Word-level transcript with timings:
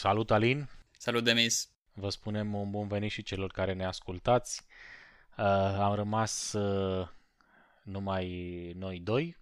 Salut, 0.00 0.30
Alin! 0.30 0.68
Salut, 0.98 1.24
Demis! 1.24 1.70
Vă 1.92 2.08
spunem 2.08 2.54
un 2.54 2.70
bun 2.70 2.88
venit 2.88 3.10
și 3.10 3.22
celor 3.22 3.50
care 3.50 3.72
ne 3.72 3.84
ascultați. 3.84 4.62
Uh, 5.36 5.44
am 5.78 5.94
rămas 5.94 6.52
uh, 6.52 7.08
numai 7.82 8.26
noi 8.76 8.98
doi. 8.98 9.36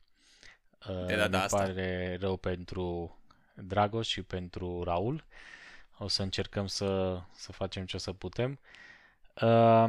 Uh, 0.88 1.06
de 1.06 1.16
data 1.16 1.28
ne 1.28 1.36
asta. 1.36 1.56
pare 1.56 2.16
rău 2.20 2.36
pentru 2.36 3.16
Dragos 3.54 4.06
și 4.06 4.22
pentru 4.22 4.82
Raul. 4.82 5.24
O 5.98 6.08
să 6.08 6.22
încercăm 6.22 6.66
să, 6.66 7.20
să 7.32 7.52
facem 7.52 7.86
ce 7.86 7.96
o 7.96 7.98
să 7.98 8.12
putem. 8.12 8.58
Uh, 9.42 9.84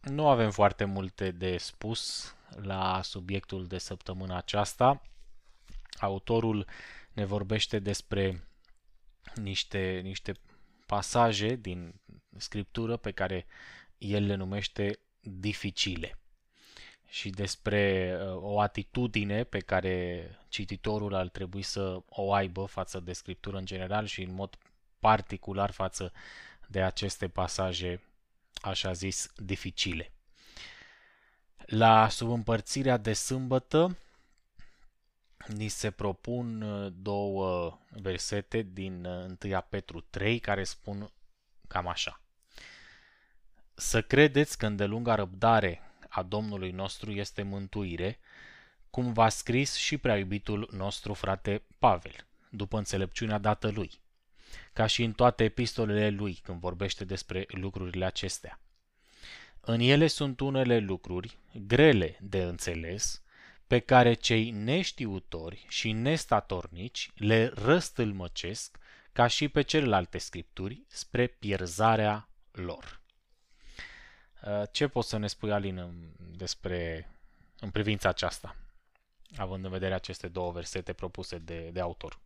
nu 0.00 0.28
avem 0.28 0.50
foarte 0.50 0.84
multe 0.84 1.30
de 1.30 1.56
spus 1.56 2.34
la 2.62 3.00
subiectul 3.02 3.66
de 3.66 3.78
săptămâna 3.78 4.36
aceasta. 4.36 5.02
Autorul 5.98 6.66
ne 7.12 7.24
vorbește 7.24 7.78
despre 7.78 8.46
niște, 9.34 10.00
niște 10.02 10.32
pasaje 10.86 11.54
din 11.54 11.94
scriptură 12.36 12.96
pe 12.96 13.10
care 13.10 13.46
el 13.98 14.24
le 14.24 14.34
numește 14.34 14.98
dificile 15.20 16.18
și 17.08 17.30
despre 17.30 18.14
uh, 18.20 18.36
o 18.42 18.60
atitudine 18.60 19.44
pe 19.44 19.58
care 19.58 20.26
cititorul 20.48 21.14
ar 21.14 21.28
trebui 21.28 21.62
să 21.62 22.02
o 22.08 22.32
aibă 22.32 22.64
față 22.64 23.00
de 23.00 23.12
scriptură 23.12 23.56
în 23.56 23.64
general 23.64 24.06
și 24.06 24.22
în 24.22 24.34
mod 24.34 24.56
particular 24.98 25.70
față 25.70 26.12
de 26.68 26.82
aceste 26.82 27.28
pasaje, 27.28 28.00
așa 28.54 28.92
zis, 28.92 29.32
dificile. 29.36 30.12
La 31.66 32.08
subîmpărțirea 32.08 32.96
de 32.96 33.12
sâmbătă 33.12 33.96
ni 35.46 35.68
se 35.68 35.90
propun 35.90 36.62
uh, 36.62 36.92
două 36.96 37.78
versete 37.90 38.62
din 38.72 39.04
1 39.04 39.36
uh, 39.44 39.62
Petru 39.68 40.00
3 40.00 40.38
care 40.38 40.64
spun 40.64 41.12
cam 41.68 41.88
așa. 41.88 42.20
Să 43.74 44.02
credeți 44.02 44.58
că 44.58 44.66
îndelunga 44.66 45.14
răbdare 45.14 45.80
a 46.08 46.22
Domnului 46.22 46.70
nostru 46.70 47.10
este 47.10 47.42
mântuire, 47.42 48.18
cum 48.90 49.12
v-a 49.12 49.28
scris 49.28 49.74
și 49.74 49.98
prea 49.98 50.18
iubitul 50.18 50.68
nostru 50.72 51.14
frate 51.14 51.62
Pavel, 51.78 52.26
după 52.50 52.78
înțelepciunea 52.78 53.38
dată 53.38 53.70
lui, 53.70 53.90
ca 54.72 54.86
și 54.86 55.02
în 55.02 55.12
toate 55.12 55.44
epistolele 55.44 56.10
lui 56.10 56.34
când 56.34 56.60
vorbește 56.60 57.04
despre 57.04 57.46
lucrurile 57.48 58.04
acestea. 58.04 58.60
În 59.60 59.80
ele 59.80 60.06
sunt 60.06 60.40
unele 60.40 60.78
lucruri 60.78 61.38
grele 61.66 62.18
de 62.20 62.42
înțeles, 62.42 63.21
pe 63.72 63.80
care 63.80 64.14
cei 64.14 64.50
neștiutori 64.50 65.66
și 65.68 65.92
nestatornici 65.92 67.10
le 67.14 67.46
răstâlmăcesc 67.46 68.78
ca 69.12 69.26
și 69.26 69.48
pe 69.48 69.62
celelalte 69.62 70.18
scripturi 70.18 70.82
spre 70.86 71.26
pierzarea 71.26 72.28
lor. 72.50 73.00
Uh, 74.46 74.62
ce 74.72 74.88
poți 74.88 75.08
să 75.08 75.16
ne 75.16 75.26
spui, 75.26 75.52
Alin, 75.52 76.14
despre, 76.36 77.10
în 77.60 77.70
privința 77.70 78.08
aceasta, 78.08 78.56
având 79.36 79.64
în 79.64 79.70
vedere 79.70 79.94
aceste 79.94 80.28
două 80.28 80.52
versete 80.52 80.92
propuse 80.92 81.38
de, 81.38 81.70
de 81.70 81.80
autor? 81.80 82.20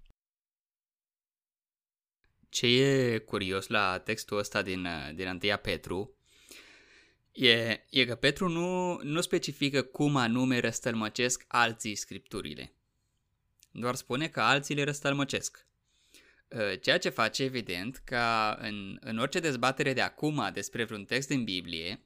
Ce 2.48 2.66
e 2.66 3.18
curios 3.18 3.66
la 3.66 3.98
textul 3.98 4.38
ăsta 4.38 4.62
din, 4.62 4.88
din 5.14 5.28
1 5.28 5.56
Petru 5.62 6.15
e, 7.36 7.84
e 7.90 8.04
că 8.04 8.14
Petru 8.14 8.48
nu, 8.48 9.00
nu 9.02 9.20
specifică 9.20 9.82
cum 9.82 10.16
anume 10.16 10.58
răstălmăcesc 10.58 11.44
alții 11.48 11.94
scripturile. 11.94 12.72
Doar 13.70 13.94
spune 13.94 14.28
că 14.28 14.40
alții 14.40 14.74
le 14.74 14.82
răstălmăcesc. 14.82 15.66
Uh, 16.48 16.80
ceea 16.80 16.98
ce 16.98 17.08
face, 17.08 17.42
evident, 17.42 17.96
ca 18.04 18.58
în, 18.60 18.98
în 19.00 19.18
orice 19.18 19.40
dezbatere 19.40 19.92
de 19.92 20.00
acum 20.00 20.50
despre 20.52 20.84
vreun 20.84 21.04
text 21.04 21.28
din 21.28 21.44
Biblie, 21.44 22.00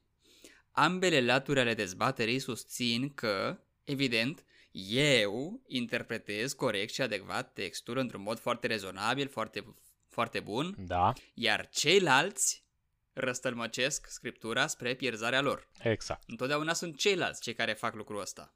ambele 0.71 1.21
laturi 1.21 1.59
ale 1.59 1.73
dezbaterii 1.73 2.39
susțin 2.39 3.13
că, 3.13 3.59
evident, 3.83 4.43
eu 4.89 5.61
interpretez 5.67 6.53
corect 6.53 6.93
și 6.93 7.01
adecvat 7.01 7.53
textul 7.53 7.97
într-un 7.97 8.21
mod 8.21 8.39
foarte 8.39 8.67
rezonabil, 8.67 9.27
foarte, 9.27 9.75
foarte 10.09 10.39
bun, 10.39 10.75
da. 10.77 11.13
iar 11.33 11.69
ceilalți 11.69 12.60
răstălmăcesc 13.13 14.07
scriptura 14.09 14.67
spre 14.67 14.93
pierzarea 14.93 15.41
lor. 15.41 15.67
Exact. 15.81 16.23
Întotdeauna 16.27 16.73
sunt 16.73 16.97
ceilalți 16.97 17.41
cei 17.41 17.53
care 17.53 17.73
fac 17.73 17.95
lucrul 17.95 18.21
ăsta. 18.21 18.55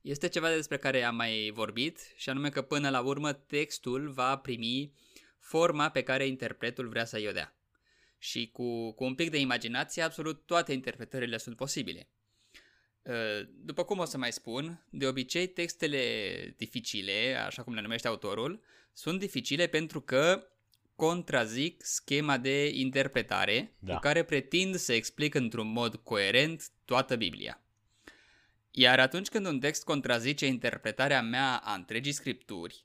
Este 0.00 0.28
ceva 0.28 0.50
despre 0.50 0.78
care 0.78 1.02
am 1.02 1.14
mai 1.14 1.50
vorbit 1.54 2.12
și 2.16 2.28
anume 2.28 2.48
că 2.48 2.62
până 2.62 2.90
la 2.90 3.00
urmă 3.00 3.32
textul 3.32 4.10
va 4.10 4.36
primi 4.36 4.92
forma 5.38 5.90
pe 5.90 6.02
care 6.02 6.26
interpretul 6.26 6.88
vrea 6.88 7.04
să-i 7.04 7.28
o 7.28 7.32
dea. 7.32 7.56
Și 8.18 8.50
cu, 8.52 8.92
cu 8.92 9.04
un 9.04 9.14
pic 9.14 9.30
de 9.30 9.38
imaginație, 9.38 10.02
absolut 10.02 10.46
toate 10.46 10.72
interpretările 10.72 11.36
sunt 11.36 11.56
posibile. 11.56 12.08
Ă, 13.06 13.42
după 13.48 13.84
cum 13.84 13.98
o 13.98 14.04
să 14.04 14.18
mai 14.18 14.32
spun, 14.32 14.86
de 14.90 15.06
obicei 15.06 15.46
textele 15.46 16.54
dificile, 16.56 17.42
așa 17.46 17.62
cum 17.62 17.74
le 17.74 17.80
numește 17.80 18.08
autorul, 18.08 18.62
sunt 18.92 19.18
dificile 19.18 19.66
pentru 19.66 20.00
că 20.00 20.46
contrazic 20.96 21.84
schema 21.84 22.38
de 22.38 22.68
interpretare 22.68 23.74
da. 23.78 23.94
cu 23.94 24.00
care 24.00 24.22
pretind 24.22 24.74
să 24.74 24.92
explic 24.92 25.34
într-un 25.34 25.72
mod 25.72 25.96
coerent 25.96 26.68
toată 26.84 27.16
Biblia. 27.16 27.60
Iar 28.70 29.00
atunci 29.00 29.28
când 29.28 29.46
un 29.46 29.60
text 29.60 29.84
contrazice 29.84 30.46
interpretarea 30.46 31.22
mea 31.22 31.56
a 31.56 31.74
întregii 31.74 32.12
scripturi, 32.12 32.84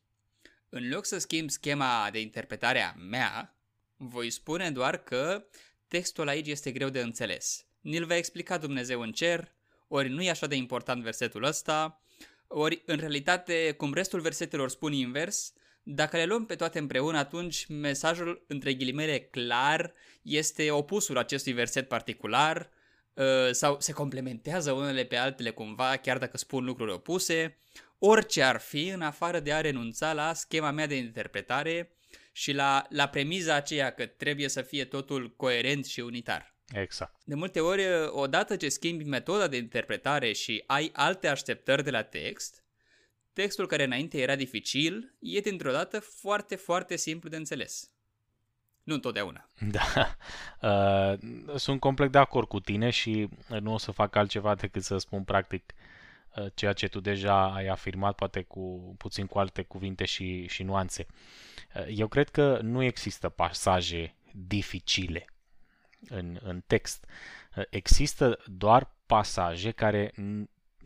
în 0.69 0.89
loc 0.89 1.05
să 1.05 1.17
schimb 1.17 1.49
schema 1.49 2.09
de 2.11 2.19
interpretare 2.19 2.81
a 2.81 2.93
mea, 2.93 3.57
voi 3.97 4.29
spune 4.29 4.71
doar 4.71 4.97
că 4.97 5.45
textul 5.87 6.27
aici 6.27 6.47
este 6.47 6.71
greu 6.71 6.89
de 6.89 7.01
înțeles. 7.01 7.65
Ni-l 7.81 8.05
va 8.05 8.15
explica 8.15 8.57
Dumnezeu 8.57 9.01
în 9.01 9.11
cer, 9.11 9.51
ori 9.87 10.09
nu 10.09 10.21
e 10.21 10.29
așa 10.29 10.47
de 10.47 10.55
important 10.55 11.03
versetul 11.03 11.43
ăsta, 11.43 12.01
ori 12.47 12.81
în 12.85 12.97
realitate, 12.97 13.73
cum 13.77 13.93
restul 13.93 14.19
versetelor 14.19 14.69
spun 14.69 14.93
invers, 14.93 15.53
dacă 15.89 16.17
le 16.17 16.25
luăm 16.25 16.45
pe 16.45 16.55
toate 16.55 16.79
împreună, 16.79 17.17
atunci 17.17 17.65
mesajul, 17.67 18.45
între 18.47 18.73
ghilimele, 18.73 19.19
clar, 19.19 19.93
este 20.21 20.71
opusul 20.71 21.17
acestui 21.17 21.53
verset 21.53 21.87
particular, 21.87 22.69
Uh, 23.17 23.51
sau 23.51 23.79
se 23.79 23.91
complementează 23.91 24.71
unele 24.71 25.03
pe 25.03 25.15
altele 25.15 25.49
cumva, 25.49 25.95
chiar 25.95 26.17
dacă 26.17 26.37
spun 26.37 26.63
lucruri 26.63 26.91
opuse, 26.91 27.57
orice 27.99 28.41
ar 28.41 28.59
fi, 28.59 28.87
în 28.87 29.01
afară 29.01 29.39
de 29.39 29.53
a 29.53 29.61
renunța 29.61 30.13
la 30.13 30.33
schema 30.33 30.71
mea 30.71 30.87
de 30.87 30.95
interpretare 30.95 31.91
și 32.31 32.51
la, 32.51 32.85
la 32.89 33.07
premiza 33.07 33.55
aceea 33.55 33.91
că 33.91 34.05
trebuie 34.05 34.47
să 34.47 34.61
fie 34.61 34.85
totul 34.85 35.33
coerent 35.35 35.85
și 35.85 35.99
unitar. 35.99 36.55
Exact. 36.73 37.15
De 37.25 37.35
multe 37.35 37.59
ori, 37.59 37.81
uh, 37.81 38.09
odată 38.09 38.55
ce 38.55 38.69
schimbi 38.69 39.03
metoda 39.03 39.47
de 39.47 39.57
interpretare 39.57 40.31
și 40.31 40.63
ai 40.67 40.89
alte 40.93 41.27
așteptări 41.27 41.83
de 41.83 41.91
la 41.91 42.03
text, 42.03 42.63
textul 43.41 43.67
care 43.67 43.83
înainte 43.83 44.21
era 44.21 44.35
dificil 44.35 45.13
e 45.19 45.39
dintr-o 45.39 45.71
dată 45.71 45.99
foarte, 45.99 46.55
foarte 46.55 46.95
simplu 46.95 47.29
de 47.29 47.35
înțeles. 47.35 47.91
Nu 48.83 48.93
întotdeauna. 48.93 49.49
Da. 49.75 50.15
Uh, 50.61 51.19
sunt 51.55 51.79
complet 51.79 52.11
de 52.11 52.17
acord 52.17 52.47
cu 52.47 52.59
tine 52.59 52.89
și 52.89 53.29
nu 53.59 53.73
o 53.73 53.77
să 53.77 53.91
fac 53.91 54.15
altceva 54.15 54.55
decât 54.55 54.83
să 54.83 54.97
spun 54.97 55.23
practic 55.23 55.73
uh, 56.35 56.45
ceea 56.53 56.73
ce 56.73 56.87
tu 56.87 56.99
deja 56.99 57.53
ai 57.53 57.67
afirmat, 57.67 58.15
poate 58.15 58.41
cu 58.41 58.95
puțin 58.97 59.25
cu 59.25 59.39
alte 59.39 59.61
cuvinte 59.61 60.05
și, 60.05 60.47
și 60.47 60.63
nuanțe. 60.63 61.05
Uh, 61.75 61.85
eu 61.89 62.07
cred 62.07 62.29
că 62.29 62.59
nu 62.61 62.83
există 62.83 63.29
pasaje 63.29 64.15
dificile 64.33 65.25
în, 66.09 66.39
în 66.41 66.63
text. 66.67 67.05
Uh, 67.55 67.63
există 67.69 68.39
doar 68.45 68.95
pasaje 69.05 69.71
care, 69.71 70.11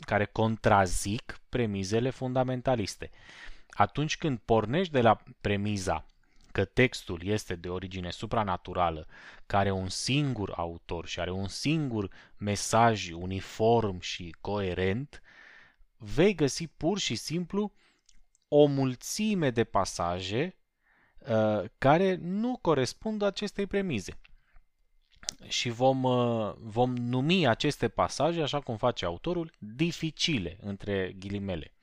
care 0.06 0.26
contrazic 0.26 1.40
premizele 1.50 2.10
fundamentaliste. 2.10 3.10
Atunci 3.70 4.18
când 4.18 4.40
pornești 4.46 4.94
de 4.94 5.02
la 5.02 5.24
premiza 5.42 6.06
că 6.52 6.66
textul 6.66 7.22
este 7.24 7.56
de 7.56 7.70
origine 7.70 8.10
supranaturală, 8.10 9.08
care 9.46 9.70
are 9.70 9.72
un 9.72 9.90
singur 9.90 10.54
autor 10.56 11.06
și 11.06 11.20
are 11.20 11.32
un 11.32 11.48
singur 11.48 12.12
mesaj 12.38 13.12
uniform 13.12 14.00
și 14.00 14.36
coerent, 14.42 15.22
vei 15.98 16.36
găsi 16.36 16.68
pur 16.68 17.00
și 17.00 17.16
simplu 17.16 17.74
o 18.48 18.66
mulțime 18.66 19.50
de 19.50 19.64
pasaje 19.64 20.56
uh, 21.18 21.64
care 21.78 22.16
nu 22.16 22.58
corespund 22.62 23.22
acestei 23.22 23.68
premize. 23.68 24.18
Și 25.48 25.70
vom, 25.70 26.04
uh, 26.04 26.54
vom 26.58 26.96
numi 26.96 27.48
aceste 27.48 27.88
pasaje, 27.88 28.42
așa 28.42 28.60
cum 28.60 28.78
face 28.78 29.06
autorul, 29.06 29.52
dificile, 29.58 30.58
între 30.62 31.16
ghilimele. 31.20 31.74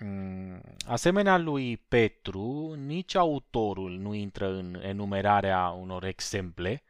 Mm, 0.00 0.60
asemenea 0.86 1.38
lui 1.38 1.76
Petru, 1.76 2.74
nici 2.76 3.14
autorul 3.14 3.98
nu 3.98 4.14
intră 4.14 4.48
în 4.48 4.80
enumerarea 4.82 5.68
unor 5.68 6.04
exemple, 6.04 6.82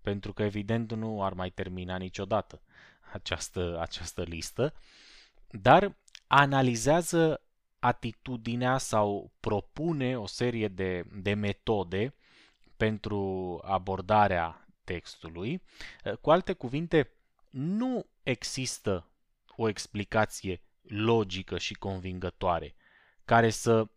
pentru 0.00 0.32
că 0.32 0.42
evident 0.42 0.92
nu 0.92 1.24
ar 1.24 1.32
mai 1.32 1.50
termina 1.50 1.96
niciodată 1.96 2.62
această, 3.12 3.78
această 3.80 4.22
listă, 4.22 4.74
dar 5.50 5.96
analizează 6.26 7.40
atitudinea 7.78 8.78
sau 8.78 9.32
propune 9.40 10.18
o 10.18 10.26
serie 10.26 10.68
de, 10.68 11.04
de 11.14 11.34
metode 11.34 12.14
pentru 12.76 13.60
abordarea 13.64 14.65
textului. 14.86 15.62
Cu 16.20 16.30
alte 16.30 16.52
cuvinte, 16.52 17.10
nu 17.50 18.06
există 18.22 19.10
o 19.56 19.68
explicație 19.68 20.62
logică 20.82 21.58
și 21.58 21.74
convingătoare 21.74 22.74
care 23.24 23.50
să 23.50 23.88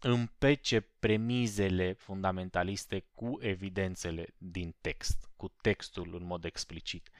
împece 0.00 0.80
premizele 0.80 1.92
fundamentaliste 1.92 3.04
cu 3.14 3.38
evidențele 3.40 4.34
din 4.38 4.74
text, 4.80 5.30
cu 5.36 5.48
textul 5.48 6.14
în 6.14 6.24
mod 6.24 6.44
explicit. 6.44 7.10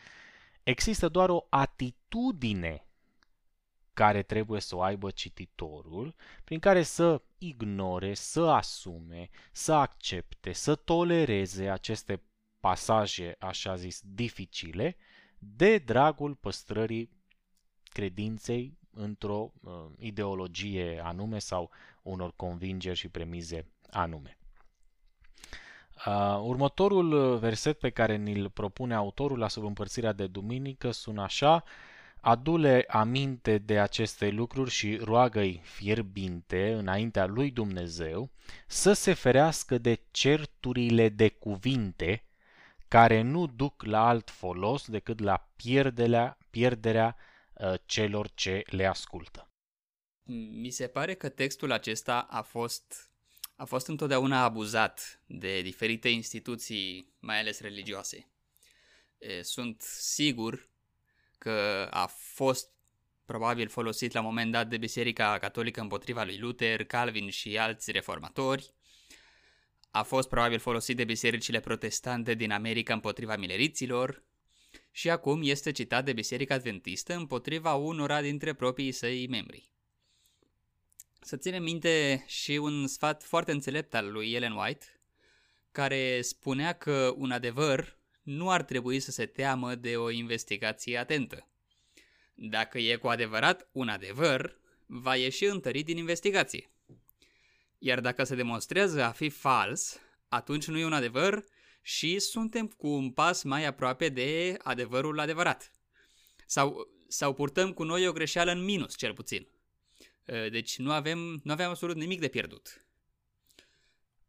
Există 0.63 1.09
doar 1.09 1.29
o 1.29 1.47
atitudine 1.51 2.87
care 3.93 4.23
trebuie 4.23 4.61
să 4.61 4.77
o 4.77 4.83
aibă 4.83 5.11
cititorul, 5.11 6.15
prin 6.45 6.59
care 6.59 6.83
să 6.83 7.23
ignore, 7.39 8.15
să 8.15 8.41
asume, 8.41 9.29
să 9.53 9.73
accepte, 9.73 10.53
să 10.53 10.75
tolereze 10.75 11.69
aceste 11.71 12.23
pasaje, 12.61 13.37
așa 13.39 13.77
zis, 13.77 14.01
dificile, 14.05 14.97
de 15.39 15.79
dragul 15.79 16.35
păstrării 16.35 17.11
credinței 17.83 18.79
într-o 18.91 19.53
uh, 19.61 19.73
ideologie 19.99 21.01
anume 21.05 21.39
sau 21.39 21.71
unor 22.03 22.33
convingeri 22.37 22.99
și 22.99 23.09
premize 23.09 23.67
anume. 23.91 24.39
Uh, 26.07 26.41
următorul 26.43 27.39
verset 27.39 27.79
pe 27.79 27.91
care 27.91 28.17
ni-l 28.17 28.51
propune 28.51 28.95
autorul 28.95 29.39
la 29.39 29.49
subîmpărțirea 29.49 30.13
de 30.13 30.27
duminică 30.27 30.91
sună 30.91 31.23
așa 31.23 31.65
Adule 32.27 32.85
aminte 32.89 33.59
de 33.59 33.79
aceste 33.81 34.31
lucruri 34.31 34.71
și 34.71 34.97
roagă-i 34.97 35.61
fierbinte 35.63 36.73
înaintea 36.73 37.27
lui 37.27 37.51
Dumnezeu 37.51 38.31
să 38.67 38.93
se 38.93 39.13
ferească 39.13 39.79
de 39.79 40.01
certurile 40.11 41.09
de 41.09 41.29
cuvinte 41.29 42.26
care 42.89 43.23
nu 43.23 43.47
duc 43.47 43.83
la 43.83 44.09
alt 44.09 44.31
folos 44.31 44.87
decât 44.87 45.21
la 45.21 45.51
pierderea, 45.57 46.39
pierderea 46.51 47.17
uh, 47.53 47.75
celor 47.85 48.31
ce 48.35 48.63
le 48.67 48.87
ascultă. 48.87 49.51
Mi 50.51 50.71
se 50.71 50.87
pare 50.87 51.15
că 51.15 51.29
textul 51.29 51.73
acesta 51.73 52.21
a 52.21 52.43
fost, 52.43 53.11
a 53.57 53.65
fost 53.65 53.87
întotdeauna 53.87 54.43
abuzat 54.43 55.23
de 55.27 55.63
diferite 55.63 56.09
instituții, 56.09 57.15
mai 57.19 57.39
ales 57.39 57.61
religioase. 57.61 58.31
Sunt 59.43 59.83
sigur 59.83 60.71
că 61.39 61.89
a 61.91 62.07
fost 62.07 62.71
probabil 63.25 63.69
folosit 63.69 64.13
la 64.13 64.21
un 64.21 64.27
moment 64.27 64.53
dat 64.53 64.69
de 64.69 64.77
Biserica 64.77 65.39
Catolică 65.39 65.81
împotriva 65.81 66.25
lui 66.25 66.39
Luther, 66.39 66.85
Calvin 66.85 67.31
și 67.31 67.59
alți 67.59 67.91
reformatori. 67.91 68.75
A 69.97 70.03
fost 70.03 70.29
probabil 70.29 70.59
folosit 70.59 70.97
de 70.97 71.05
bisericile 71.05 71.61
protestante 71.61 72.35
din 72.35 72.51
America 72.53 72.95
împotriva 72.95 73.37
mileriților 73.37 74.23
și 74.91 75.11
acum 75.11 75.41
este 75.43 75.73
citat 75.73 76.05
de 76.05 76.13
Biserica 76.13 76.55
Adventistă 76.55 77.15
împotriva 77.15 77.75
unora 77.75 78.21
dintre 78.21 78.55
proprii 78.55 78.93
săi 78.93 79.27
membri. 79.29 79.73
Să 81.21 81.37
ținem 81.37 81.63
minte 81.63 82.25
și 82.27 82.53
un 82.53 82.87
sfat 82.87 83.23
foarte 83.23 83.53
înțelept 83.53 83.95
al 83.95 84.13
lui 84.13 84.33
Ellen 84.33 84.53
White, 84.53 84.87
care 85.73 86.21
spunea 86.23 86.73
că 86.73 87.15
un 87.17 87.31
adevăr 87.31 87.99
nu 88.23 88.51
ar 88.51 88.63
trebui 88.63 89.01
să 89.01 89.11
se 89.11 89.27
teamă 89.27 89.75
de 89.75 89.97
o 89.97 90.11
investigație 90.11 90.97
atentă. 90.97 91.49
Dacă 92.35 92.79
e 92.79 92.97
cu 92.97 93.07
adevărat 93.07 93.69
un 93.73 93.89
adevăr, 93.89 94.61
va 94.87 95.17
ieși 95.17 95.45
întărit 95.45 95.85
din 95.85 95.97
investigație. 95.97 96.71
Iar 97.79 98.01
dacă 98.01 98.25
se 98.25 98.35
demonstrează 98.35 99.03
a 99.03 99.11
fi 99.11 99.29
fals, 99.29 99.99
atunci 100.29 100.67
nu 100.67 100.79
e 100.79 100.85
un 100.85 100.93
adevăr 100.93 101.45
și 101.83 102.19
suntem 102.19 102.67
cu 102.67 102.89
un 102.89 103.11
pas 103.11 103.43
mai 103.43 103.65
aproape 103.65 104.09
de 104.09 104.57
adevărul 104.63 105.21
adevărat. 105.21 105.73
Sau, 106.47 106.89
sau 107.09 107.35
purtăm 107.35 107.73
cu 107.73 107.83
noi 107.83 108.09
o 108.09 108.13
greșeală 108.13 108.51
în 108.51 108.65
minus, 108.65 108.97
cel 108.97 109.13
puțin. 109.15 109.49
Deci 110.51 110.79
nu 110.79 110.93
avem, 110.93 111.41
nu 111.43 111.53
avem 111.53 111.69
absolut 111.69 111.97
nimic 111.97 112.21
de 112.21 112.29
pierdut. 112.29 112.87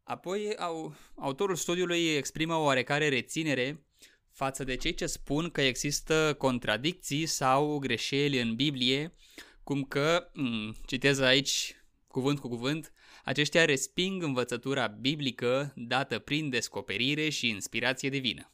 Apoi, 0.02 0.56
au, 0.56 0.94
autorul 1.14 1.56
studiului 1.56 2.16
exprimă 2.16 2.54
o 2.54 2.62
oarecare 2.62 3.08
reținere 3.08 3.86
față 4.32 4.64
de 4.64 4.76
cei 4.76 4.94
ce 4.94 5.06
spun 5.06 5.50
că 5.50 5.60
există 5.60 6.34
contradicții 6.38 7.26
sau 7.26 7.78
greșeli 7.78 8.40
în 8.40 8.54
Biblie, 8.54 9.14
cum 9.62 9.82
că, 9.84 10.30
mm, 10.34 10.76
citez 10.86 11.18
aici 11.18 11.76
cuvânt 12.06 12.38
cu 12.38 12.48
cuvânt, 12.48 12.92
aceștia 13.28 13.64
resping 13.64 14.22
învățătura 14.22 14.86
biblică 14.86 15.72
dată 15.76 16.18
prin 16.18 16.50
descoperire 16.50 17.28
și 17.28 17.48
inspirație 17.48 18.08
divină. 18.08 18.52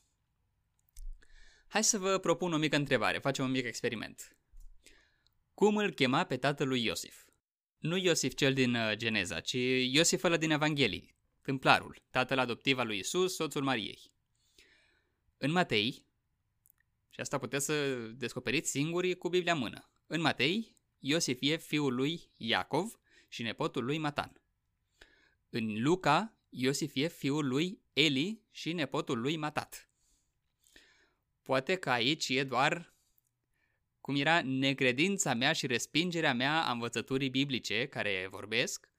Hai 1.69 1.85
să 1.85 1.99
vă 1.99 2.19
propun 2.19 2.53
o 2.53 2.57
mică 2.57 2.77
întrebare, 2.77 3.19
facem 3.19 3.45
un 3.45 3.51
mic 3.51 3.65
experiment. 3.65 4.37
Cum 5.55 5.77
îl 5.77 5.93
chema 5.93 6.25
pe 6.25 6.37
tatălui 6.37 6.85
Iosif? 6.85 7.25
Nu 7.79 7.97
Iosif 7.97 8.35
cel 8.35 8.55
din 8.55 8.75
uh, 8.75 8.93
Geneza, 8.97 9.41
ci 9.41 9.57
Iosif 9.93 10.23
ăla 10.23 10.37
din 10.37 10.51
Evanghelii, 10.51 11.15
tâmplarul, 11.43 12.03
tatăl 12.11 12.39
adoptiv 12.39 12.79
al 12.79 12.87
lui 12.87 12.99
Isus, 12.99 13.35
soțul 13.35 13.63
Mariei. 13.63 14.13
În 15.39 15.51
Matei, 15.51 16.07
și 17.11 17.21
asta 17.21 17.39
puteți 17.39 17.65
să 17.65 17.97
descoperiți 17.97 18.71
singuri 18.71 19.15
cu 19.15 19.29
Biblia 19.29 19.53
în 19.53 19.59
mână, 19.59 19.91
în 20.07 20.21
Matei, 20.21 20.77
Iosif 20.99 21.39
e 21.41 21.57
fiul 21.57 21.95
lui 21.95 22.31
Iacov 22.37 22.99
și 23.29 23.43
nepotul 23.43 23.85
lui 23.85 23.99
Matan. 23.99 24.39
În 25.57 25.83
Luca, 25.83 26.37
Iosif 26.49 26.95
e 26.95 27.09
fiul 27.09 27.47
lui 27.47 27.81
Eli 27.93 28.43
și 28.51 28.73
nepotul 28.73 29.21
lui 29.21 29.37
Matat. 29.37 29.89
Poate 31.43 31.77
că 31.77 31.91
aici 31.91 32.29
e 32.29 32.45
doar 32.45 32.95
cum 34.01 34.17
era 34.17 34.43
necredința 34.43 35.35
mea 35.35 35.53
și 35.53 35.67
respingerea 35.67 36.35
mea 36.35 36.65
a 36.65 36.73
învățăturii 36.73 37.29
biblice 37.29 37.87
care 37.87 38.27
vorbesc, 38.31 38.91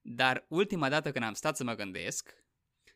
dar 0.00 0.46
ultima 0.48 0.88
dată 0.88 1.12
când 1.12 1.24
am 1.24 1.34
stat 1.34 1.56
să 1.56 1.64
mă 1.64 1.74
gândesc, 1.74 2.34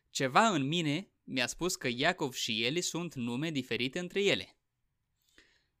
ceva 0.09 0.47
în 0.47 0.67
mine 0.67 1.09
mi-a 1.23 1.47
spus 1.47 1.75
că 1.75 1.87
Iacov 1.91 2.33
și 2.33 2.65
Eli 2.65 2.81
sunt 2.81 3.15
nume 3.15 3.51
diferite 3.51 3.99
între 3.99 4.23
ele. 4.23 4.57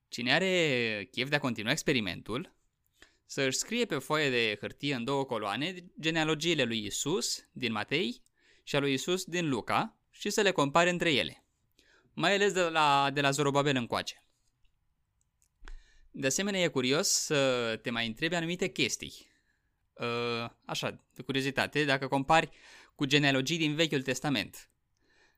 Cine 0.07 0.33
are 0.33 1.07
chef 1.11 1.29
de 1.29 1.35
a 1.35 1.39
continua 1.39 1.71
experimentul, 1.71 2.56
să 3.27 3.41
își 3.41 3.57
scrie 3.57 3.85
pe 3.85 3.97
foaie 3.97 4.29
de 4.29 4.57
hârtie 4.59 4.95
în 4.95 5.03
două 5.03 5.25
coloane 5.25 5.75
genealogiile 5.99 6.63
lui 6.63 6.85
Isus 6.85 7.47
din 7.51 7.71
Matei 7.71 8.21
și 8.63 8.75
a 8.75 8.79
lui 8.79 8.93
Isus 8.93 9.23
din 9.23 9.49
Luca 9.49 9.97
și 10.11 10.29
să 10.29 10.41
le 10.41 10.51
compare 10.51 10.89
între 10.89 11.13
ele, 11.13 11.45
mai 12.13 12.33
ales 12.33 12.53
de 12.53 12.61
la, 12.61 13.09
de 13.13 13.21
la 13.21 13.31
Zorobabel 13.31 13.75
încoace. 13.75 14.21
De 16.11 16.27
asemenea, 16.27 16.59
e 16.59 16.67
curios 16.67 17.07
să 17.07 17.79
te 17.81 17.89
mai 17.89 18.07
întrebi 18.07 18.35
anumite 18.35 18.67
chestii. 18.67 19.13
Uh, 19.93 20.49
așa, 20.65 21.03
de 21.13 21.21
curiozitate, 21.21 21.83
dacă 21.83 22.07
compari 22.07 22.49
cu 22.95 23.05
genealogii 23.05 23.57
din 23.57 23.75
Vechiul 23.75 24.01
Testament. 24.01 24.69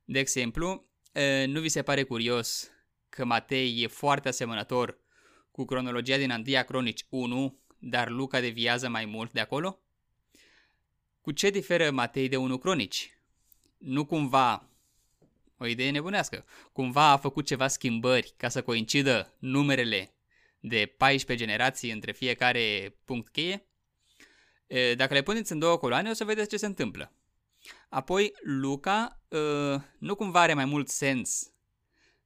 De 0.06 0.20
exemplu, 0.20 0.90
uh, 1.14 1.48
nu 1.48 1.60
vi 1.60 1.70
se 1.70 1.82
pare 1.82 2.04
curios 2.04 2.70
că 3.10 3.26
Matei 3.26 3.82
e 3.82 3.88
foarte 3.88 4.28
asemănător 4.28 4.98
cu 5.52 5.66
cronologia 5.66 6.18
din 6.18 6.32
Antia 6.32 6.64
Cronici 6.64 7.06
1, 7.10 7.60
dar 7.80 8.10
Luca 8.10 8.40
deviază 8.40 8.90
mai 8.90 9.06
mult 9.06 9.32
de 9.32 9.40
acolo? 9.40 9.80
Cu 11.22 11.32
ce 11.32 11.50
diferă 11.50 11.92
Matei 11.92 12.28
de 12.28 12.38
1 12.38 12.58
Cronici? 12.58 13.18
Nu 13.78 14.06
cumva, 14.06 14.70
o 15.58 15.66
idee 15.66 15.92
nebunească, 15.92 16.46
cumva 16.72 17.10
a 17.10 17.18
făcut 17.18 17.46
ceva 17.46 17.68
schimbări 17.68 18.34
ca 18.38 18.50
să 18.50 18.62
coincidă 18.62 19.36
numerele 19.40 20.14
de 20.60 20.94
14 20.98 21.46
generații 21.46 21.92
între 21.92 22.12
fiecare 22.12 22.96
punct 23.06 23.32
cheie. 23.32 23.66
Dacă 24.96 25.14
le 25.14 25.22
puneți 25.22 25.52
în 25.52 25.60
două 25.60 25.78
coloane, 25.78 26.10
o 26.10 26.14
să 26.14 26.24
vedeți 26.24 26.50
ce 26.50 26.58
se 26.58 26.66
întâmplă. 26.66 27.14
Apoi, 27.90 28.34
Luca 28.42 29.22
nu 29.98 30.16
cumva 30.16 30.42
are 30.42 30.54
mai 30.54 30.66
mult 30.66 30.88
sens 30.88 31.54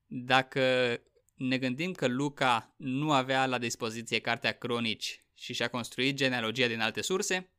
dacă 0.05 1.01
ne 1.35 1.57
gândim 1.57 1.91
că 1.91 2.07
Luca 2.07 2.73
nu 2.77 3.11
avea 3.11 3.45
la 3.45 3.57
dispoziție 3.57 4.19
cartea 4.19 4.51
cronici 4.51 5.22
și 5.43 5.53
și-a 5.53 5.67
construit 5.67 6.15
genealogia 6.15 6.67
din 6.67 6.79
alte 6.79 7.01
surse, 7.01 7.49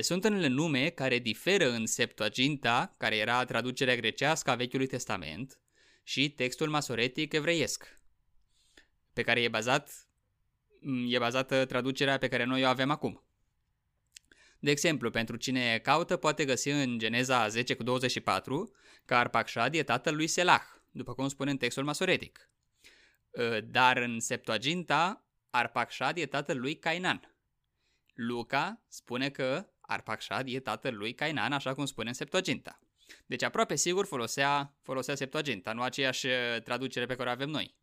sunt 0.00 0.24
unele 0.24 0.46
nume 0.46 0.88
care 0.88 1.18
diferă 1.18 1.70
în 1.70 1.86
Septuaginta, 1.86 2.94
care 2.98 3.16
era 3.16 3.44
traducerea 3.44 3.96
grecească 3.96 4.50
a 4.50 4.54
Vechiului 4.54 4.86
Testament, 4.86 5.60
și 6.02 6.30
textul 6.30 6.68
masoretic 6.68 7.32
evreiesc 7.32 8.00
pe 9.12 9.22
care 9.22 9.42
e 9.42 9.48
bazat 9.48 10.08
e 11.08 11.18
bazată 11.18 11.64
traducerea 11.64 12.18
pe 12.18 12.28
care 12.28 12.44
noi 12.44 12.64
o 12.64 12.66
avem 12.66 12.90
acum. 12.90 13.24
De 14.58 14.70
exemplu, 14.70 15.10
pentru 15.10 15.36
cine 15.36 15.78
caută 15.78 16.16
poate 16.16 16.44
găsi 16.44 16.68
în 16.68 16.98
Geneza 16.98 17.48
10 17.48 17.74
cu 17.74 17.82
24 17.82 18.72
că 19.04 19.14
Arpacșad 19.14 19.74
e 19.74 19.82
tatăl 19.82 20.14
lui 20.14 20.26
Selah, 20.26 20.62
după 20.90 21.14
cum 21.14 21.28
spune 21.28 21.50
în 21.50 21.56
textul 21.56 21.84
masoretic. 21.84 22.50
Ă, 23.36 23.60
dar 23.60 23.96
în 23.96 24.20
Septuaginta, 24.20 25.25
Arpacșad 25.56 26.16
e 26.16 26.26
tatăl 26.26 26.60
lui 26.60 26.78
Cainan. 26.78 27.34
Luca 28.14 28.82
spune 28.88 29.30
că 29.30 29.68
Arpacșad 29.80 30.48
e 30.48 30.60
tatăl 30.60 30.96
lui 30.96 31.14
Cainan, 31.14 31.52
așa 31.52 31.74
cum 31.74 31.86
spune 31.86 32.08
în 32.08 32.14
Septuaginta. 32.14 32.80
Deci 33.26 33.42
aproape 33.42 33.76
sigur 33.76 34.06
folosea, 34.06 34.74
folosea 34.82 35.14
Septuaginta, 35.14 35.72
nu 35.72 35.82
aceeași 35.82 36.26
uh, 36.26 36.62
traducere 36.64 37.06
pe 37.06 37.14
care 37.14 37.28
o 37.28 37.32
avem 37.32 37.48
noi. 37.48 37.74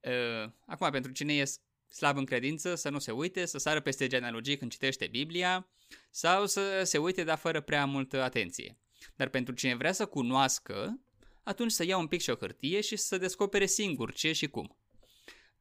Uh, 0.00 0.50
acum, 0.66 0.90
pentru 0.90 1.12
cine 1.12 1.34
e 1.34 1.44
slab 1.88 2.16
în 2.16 2.24
credință, 2.24 2.74
să 2.74 2.88
nu 2.88 2.98
se 2.98 3.10
uite, 3.10 3.44
să 3.44 3.58
sară 3.58 3.80
peste 3.80 4.06
genealogii 4.06 4.56
când 4.56 4.70
citește 4.70 5.06
Biblia 5.06 5.68
sau 6.10 6.46
să 6.46 6.82
se 6.84 6.98
uite, 6.98 7.24
dar 7.24 7.38
fără 7.38 7.60
prea 7.60 7.84
multă 7.84 8.22
atenție. 8.22 8.76
Dar 9.16 9.28
pentru 9.28 9.54
cine 9.54 9.74
vrea 9.74 9.92
să 9.92 10.06
cunoască, 10.06 11.00
atunci 11.42 11.72
să 11.72 11.84
ia 11.84 11.96
un 11.96 12.06
pic 12.06 12.20
și 12.20 12.30
o 12.30 12.34
hârtie 12.34 12.80
și 12.80 12.96
să 12.96 13.18
descopere 13.18 13.66
singur 13.66 14.12
ce 14.12 14.32
și 14.32 14.48
cum. 14.48 14.76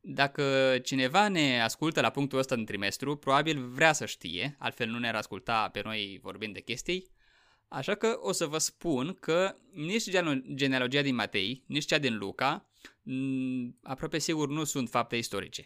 Dacă 0.09 0.77
cineva 0.83 1.27
ne 1.27 1.61
ascultă 1.61 2.01
la 2.01 2.09
punctul 2.09 2.39
ăsta 2.39 2.55
din 2.55 2.65
trimestru, 2.65 3.15
probabil 3.15 3.67
vrea 3.67 3.93
să 3.93 4.05
știe, 4.05 4.55
altfel 4.59 4.89
nu 4.89 4.99
ne-ar 4.99 5.15
asculta 5.15 5.69
pe 5.69 5.81
noi 5.83 6.19
vorbind 6.21 6.53
de 6.53 6.59
chestii, 6.59 7.11
așa 7.67 7.95
că 7.95 8.17
o 8.21 8.31
să 8.31 8.45
vă 8.45 8.57
spun 8.57 9.13
că 9.13 9.55
nici 9.71 10.09
genealogia 10.53 11.01
din 11.01 11.15
Matei, 11.15 11.63
nici 11.65 11.85
cea 11.85 11.97
din 11.97 12.17
Luca, 12.17 12.69
aproape 13.81 14.17
sigur 14.17 14.49
nu 14.49 14.63
sunt 14.63 14.89
fapte 14.89 15.15
istorice. 15.15 15.65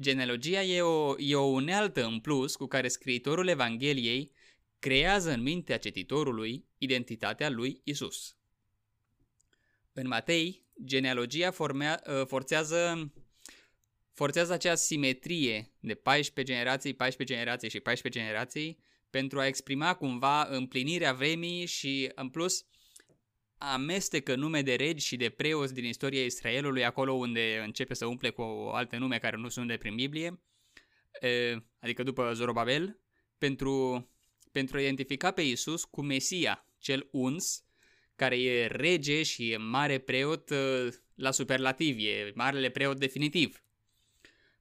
Genealogia 0.00 0.62
e 0.62 0.80
o, 0.80 1.14
e 1.18 1.34
o 1.34 1.44
unealtă 1.44 2.04
în 2.04 2.20
plus 2.20 2.56
cu 2.56 2.66
care 2.66 2.88
scriitorul 2.88 3.48
Evangheliei 3.48 4.32
creează 4.78 5.32
în 5.32 5.42
mintea 5.42 5.78
cititorului 5.78 6.64
identitatea 6.78 7.50
lui 7.50 7.80
Isus. 7.84 8.36
În 9.92 10.06
Matei, 10.06 10.62
genealogia 10.84 11.50
formea, 11.50 12.02
ă, 12.06 12.24
forțează, 12.24 13.12
forțează 14.12 14.52
acea 14.52 14.74
simetrie 14.74 15.72
de 15.80 15.94
14 15.94 16.52
generații, 16.52 16.94
14 16.94 17.36
generații 17.36 17.70
și 17.70 17.80
14 17.80 18.20
generații 18.20 18.78
pentru 19.10 19.38
a 19.38 19.46
exprima 19.46 19.94
cumva 19.94 20.46
împlinirea 20.50 21.12
vremii 21.12 21.66
și, 21.66 22.10
în 22.14 22.28
plus, 22.28 22.66
amestecă 23.58 24.34
nume 24.34 24.62
de 24.62 24.74
regi 24.74 25.06
și 25.06 25.16
de 25.16 25.28
preoți 25.28 25.74
din 25.74 25.84
istoria 25.84 26.24
Israelului 26.24 26.84
acolo 26.84 27.12
unde 27.12 27.62
începe 27.64 27.94
să 27.94 28.06
umple 28.06 28.30
cu 28.30 28.42
alte 28.72 28.96
nume 28.96 29.18
care 29.18 29.36
nu 29.36 29.48
sunt 29.48 29.68
de 29.68 29.76
prin 29.76 29.94
Biblie, 29.94 30.42
adică 31.78 32.02
după 32.02 32.32
Zorobabel, 32.32 33.00
pentru, 33.38 34.06
pentru 34.52 34.76
a 34.76 34.80
identifica 34.80 35.30
pe 35.30 35.42
Isus 35.42 35.84
cu 35.84 36.02
Mesia, 36.02 36.66
cel 36.78 37.08
uns, 37.10 37.64
care 38.22 38.40
e 38.40 38.66
rege 38.66 39.22
și 39.22 39.50
e 39.50 39.56
mare 39.56 39.98
preot 39.98 40.50
la 41.14 41.30
superlativ, 41.30 41.98
e 41.98 42.32
marele 42.34 42.68
preot 42.68 42.98
definitiv. 42.98 43.64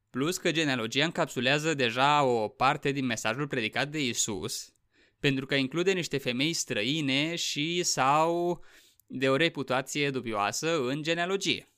Plus 0.09 0.37
că 0.37 0.51
genealogia 0.51 1.05
încapsulează 1.05 1.73
deja 1.73 2.23
o 2.23 2.47
parte 2.47 2.91
din 2.91 3.05
mesajul 3.05 3.47
predicat 3.47 3.87
de 3.89 4.05
Isus, 4.05 4.73
pentru 5.19 5.45
că 5.45 5.55
include 5.55 5.91
niște 5.91 6.17
femei 6.17 6.53
străine 6.53 7.35
și 7.35 7.83
sau 7.83 8.63
de 9.07 9.29
o 9.29 9.35
reputație 9.35 10.09
dubioasă 10.09 10.85
în 10.85 11.03
genealogie. 11.03 11.69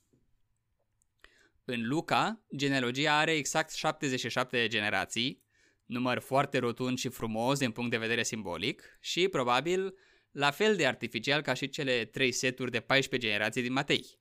În 1.65 1.87
Luca, 1.87 2.45
genealogia 2.55 3.17
are 3.17 3.31
exact 3.31 3.71
77 3.71 4.57
de 4.57 4.67
generații, 4.67 5.43
număr 5.85 6.19
foarte 6.19 6.57
rotund 6.57 6.97
și 6.97 7.09
frumos 7.09 7.59
din 7.59 7.71
punct 7.71 7.91
de 7.91 7.97
vedere 7.97 8.23
simbolic 8.23 8.97
și, 8.99 9.27
probabil, 9.27 9.93
la 10.33 10.51
fel 10.51 10.75
de 10.75 10.87
artificial 10.87 11.41
ca 11.41 11.53
și 11.53 11.69
cele 11.69 12.05
trei 12.05 12.31
seturi 12.31 12.71
de 12.71 12.79
14 12.79 13.27
generații 13.27 13.61
din 13.61 13.73
Matei. 13.73 14.19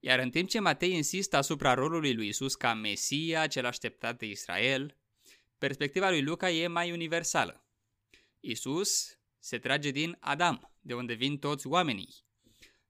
Iar 0.00 0.18
în 0.18 0.30
timp 0.30 0.48
ce 0.48 0.60
Matei 0.60 0.92
insistă 0.92 1.36
asupra 1.36 1.74
rolului 1.74 2.14
lui 2.14 2.28
Isus 2.28 2.54
ca 2.54 2.74
Mesia 2.74 3.46
cel 3.46 3.66
așteptat 3.66 4.18
de 4.18 4.26
Israel, 4.26 4.96
perspectiva 5.58 6.10
lui 6.10 6.22
Luca 6.22 6.50
e 6.50 6.66
mai 6.66 6.92
universală. 6.92 7.64
Isus 8.40 9.18
se 9.38 9.58
trage 9.58 9.90
din 9.90 10.16
Adam, 10.20 10.72
de 10.80 10.94
unde 10.94 11.12
vin 11.12 11.38
toți 11.38 11.66
oamenii. 11.66 12.14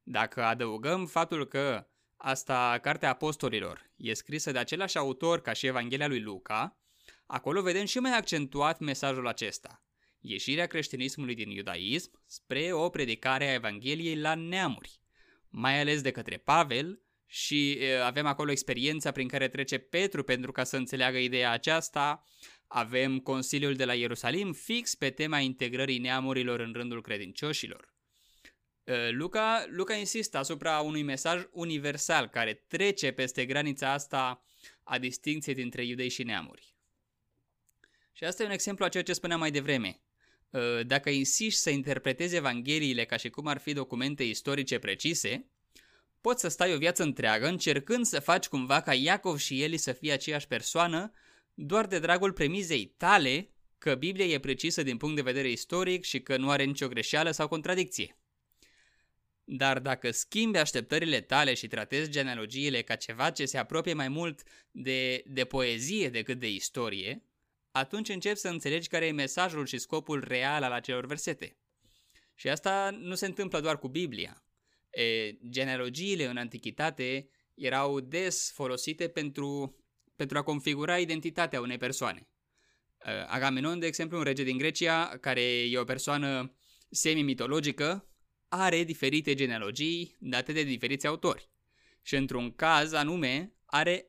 Dacă 0.02 0.44
adăugăm 0.44 1.06
faptul 1.06 1.46
că 1.46 1.86
asta, 2.16 2.78
Cartea 2.82 3.10
Apostolilor, 3.10 3.90
e 3.96 4.14
scrisă 4.14 4.52
de 4.52 4.58
același 4.58 4.98
autor 4.98 5.40
ca 5.40 5.52
și 5.52 5.66
Evanghelia 5.66 6.06
lui 6.06 6.20
Luca, 6.20 6.76
acolo 7.26 7.62
vedem 7.62 7.84
și 7.84 7.98
mai 7.98 8.16
accentuat 8.16 8.78
mesajul 8.78 9.26
acesta. 9.26 9.85
Ieșirea 10.28 10.66
creștinismului 10.66 11.34
din 11.34 11.50
iudaism 11.50 12.22
spre 12.26 12.72
o 12.72 12.88
predicare 12.88 13.48
a 13.48 13.52
Evangheliei 13.52 14.16
la 14.16 14.34
neamuri, 14.34 15.00
mai 15.48 15.80
ales 15.80 16.02
de 16.02 16.10
către 16.10 16.36
Pavel 16.36 17.00
și 17.26 17.78
avem 18.02 18.26
acolo 18.26 18.50
experiența 18.50 19.10
prin 19.10 19.28
care 19.28 19.48
trece 19.48 19.78
Petru 19.78 20.22
pentru 20.22 20.52
ca 20.52 20.64
să 20.64 20.76
înțeleagă 20.76 21.18
ideea 21.18 21.50
aceasta, 21.50 22.24
avem 22.66 23.18
Consiliul 23.18 23.74
de 23.74 23.84
la 23.84 23.94
Ierusalim 23.94 24.52
fix 24.52 24.94
pe 24.94 25.10
tema 25.10 25.38
integrării 25.38 25.98
neamurilor 25.98 26.60
în 26.60 26.72
rândul 26.72 27.02
credincioșilor. 27.02 27.94
Uh, 28.84 29.08
Luca, 29.10 29.64
Luca 29.68 29.94
insistă 29.94 30.38
asupra 30.38 30.80
unui 30.80 31.02
mesaj 31.02 31.42
universal 31.50 32.28
care 32.28 32.54
trece 32.54 33.10
peste 33.10 33.46
granița 33.46 33.92
asta 33.92 34.44
a 34.82 34.98
distinției 34.98 35.54
dintre 35.54 35.84
iudei 35.84 36.08
și 36.08 36.22
neamuri. 36.22 36.74
Și 38.12 38.24
asta 38.24 38.42
e 38.42 38.46
un 38.46 38.52
exemplu 38.52 38.84
a 38.84 38.88
ceea 38.88 39.02
ce 39.02 39.12
spuneam 39.12 39.38
mai 39.38 39.50
devreme. 39.50 40.00
Uh, 40.56 40.86
dacă 40.86 41.10
insiști 41.10 41.60
să 41.60 41.70
interpretezi 41.70 42.36
Evangheliile 42.36 43.04
ca 43.04 43.16
și 43.16 43.28
cum 43.28 43.46
ar 43.46 43.58
fi 43.58 43.72
documente 43.72 44.24
istorice 44.24 44.78
precise, 44.78 45.46
poți 46.20 46.40
să 46.40 46.48
stai 46.48 46.74
o 46.74 46.78
viață 46.78 47.02
întreagă 47.02 47.46
încercând 47.46 48.04
să 48.04 48.20
faci 48.20 48.46
cumva 48.46 48.80
ca 48.80 48.94
Iacov 48.94 49.38
și 49.38 49.62
Eli 49.62 49.76
să 49.76 49.92
fie 49.92 50.12
aceeași 50.12 50.46
persoană 50.46 51.12
doar 51.54 51.86
de 51.86 51.98
dragul 51.98 52.32
premizei 52.32 52.94
tale 52.96 53.50
că 53.78 53.94
Biblia 53.94 54.24
e 54.24 54.38
precisă 54.38 54.82
din 54.82 54.96
punct 54.96 55.16
de 55.16 55.22
vedere 55.22 55.50
istoric 55.50 56.04
și 56.04 56.20
că 56.20 56.36
nu 56.36 56.50
are 56.50 56.64
nicio 56.64 56.88
greșeală 56.88 57.30
sau 57.30 57.48
contradicție. 57.48 58.18
Dar 59.44 59.78
dacă 59.78 60.10
schimbi 60.10 60.58
așteptările 60.58 61.20
tale 61.20 61.54
și 61.54 61.66
tratezi 61.66 62.10
genealogiile 62.10 62.82
ca 62.82 62.94
ceva 62.94 63.30
ce 63.30 63.44
se 63.44 63.58
apropie 63.58 63.92
mai 63.92 64.08
mult 64.08 64.42
de, 64.70 65.22
de 65.26 65.44
poezie 65.44 66.08
decât 66.08 66.38
de 66.38 66.50
istorie, 66.50 67.22
atunci 67.76 68.08
începi 68.08 68.38
să 68.38 68.48
înțelegi 68.48 68.88
care 68.88 69.06
e 69.06 69.12
mesajul 69.12 69.66
și 69.66 69.78
scopul 69.78 70.24
real 70.26 70.62
al 70.62 70.72
acelor 70.72 71.06
versete. 71.06 71.56
Și 72.34 72.48
asta 72.48 72.90
nu 72.90 73.14
se 73.14 73.26
întâmplă 73.26 73.60
doar 73.60 73.78
cu 73.78 73.88
Biblia. 73.88 74.44
E, 74.90 75.32
genealogiile 75.48 76.26
în 76.26 76.36
antichitate 76.36 77.28
erau 77.54 78.00
des 78.00 78.52
folosite 78.52 79.08
pentru 79.08 79.76
pentru 80.16 80.38
a 80.38 80.42
configura 80.42 80.98
identitatea 80.98 81.60
unei 81.60 81.78
persoane. 81.78 82.28
Uh, 83.06 83.26
Agamenon, 83.26 83.78
de 83.78 83.86
exemplu, 83.86 84.16
un 84.16 84.22
rege 84.22 84.42
din 84.42 84.58
Grecia, 84.58 85.06
care 85.06 85.42
e 85.42 85.78
o 85.78 85.84
persoană 85.84 86.56
semi-mitologică, 86.90 88.08
are 88.48 88.84
diferite 88.84 89.34
genealogii 89.34 90.16
date 90.20 90.52
de 90.52 90.62
diferiți 90.62 91.06
autori. 91.06 91.50
Și 92.02 92.16
într-un 92.16 92.54
caz 92.54 92.92
anume, 92.92 93.52
are, 93.64 94.06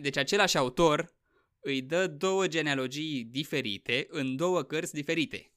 deci 0.00 0.16
același 0.16 0.56
autor 0.56 1.18
îi 1.60 1.82
dă 1.82 2.06
două 2.06 2.46
genealogii 2.46 3.24
diferite 3.24 4.06
în 4.08 4.36
două 4.36 4.62
cărți 4.62 4.94
diferite. 4.94 5.52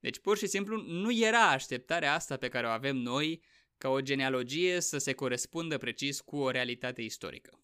Deci 0.00 0.18
pur 0.18 0.36
și 0.36 0.46
simplu 0.46 0.76
nu 0.76 1.12
era 1.12 1.50
așteptarea 1.50 2.14
asta 2.14 2.36
pe 2.36 2.48
care 2.48 2.66
o 2.66 2.70
avem 2.70 2.96
noi 2.96 3.42
ca 3.78 3.88
o 3.88 4.00
genealogie 4.00 4.80
să 4.80 4.98
se 4.98 5.12
corespundă 5.12 5.78
precis 5.78 6.20
cu 6.20 6.36
o 6.36 6.50
realitate 6.50 7.02
istorică. 7.02 7.58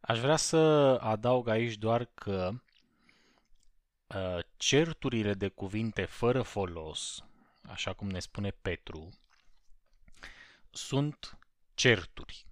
Aș 0.00 0.18
vrea 0.18 0.36
să 0.36 0.56
adaug 1.00 1.48
aici 1.48 1.74
doar 1.74 2.04
că 2.04 2.50
uh, 4.06 4.38
certurile 4.56 5.34
de 5.34 5.48
cuvinte 5.48 6.04
fără 6.04 6.42
folos, 6.42 7.24
așa 7.62 7.92
cum 7.92 8.08
ne 8.08 8.18
spune 8.18 8.50
Petru, 8.50 9.08
sunt 10.70 11.38
certuri. 11.74 12.46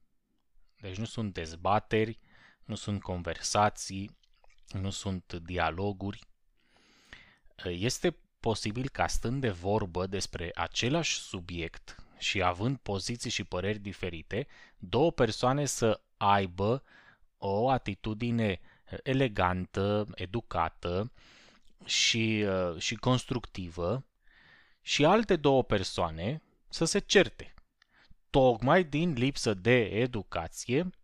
Deci 0.81 0.97
nu 0.97 1.05
sunt 1.05 1.33
dezbateri, 1.33 2.19
nu 2.65 2.75
sunt 2.75 3.03
conversații, 3.03 4.19
nu 4.73 4.91
sunt 4.91 5.33
dialoguri. 5.33 6.21
Uh, 7.65 7.77
este 7.79 8.17
posibil 8.41 8.89
ca 8.89 9.07
stând 9.07 9.41
de 9.41 9.51
vorbă 9.51 10.07
despre 10.07 10.51
același 10.55 11.19
subiect 11.19 11.97
și 12.19 12.43
având 12.43 12.77
poziții 12.77 13.31
și 13.31 13.45
păreri 13.45 13.79
diferite, 13.79 14.47
două 14.79 15.13
persoane 15.13 15.65
să 15.65 16.01
aibă 16.17 16.83
o 17.39 17.71
atitudine 17.71 18.61
elegantă, 19.03 20.07
educată 20.15 21.13
și, 21.85 22.45
uh, 22.47 22.79
și 22.79 22.95
constructivă 22.95 24.05
și 24.83 25.05
alte 25.05 25.37
două 25.37 25.65
persoane 25.65 26.43
să 26.69 26.85
se 26.85 26.99
certe. 26.99 27.55
Tocmai 28.31 28.85
din 28.85 29.13
lipsă 29.13 29.55
de 29.55 29.81
educație, 29.81 30.81
uh, 30.81 31.00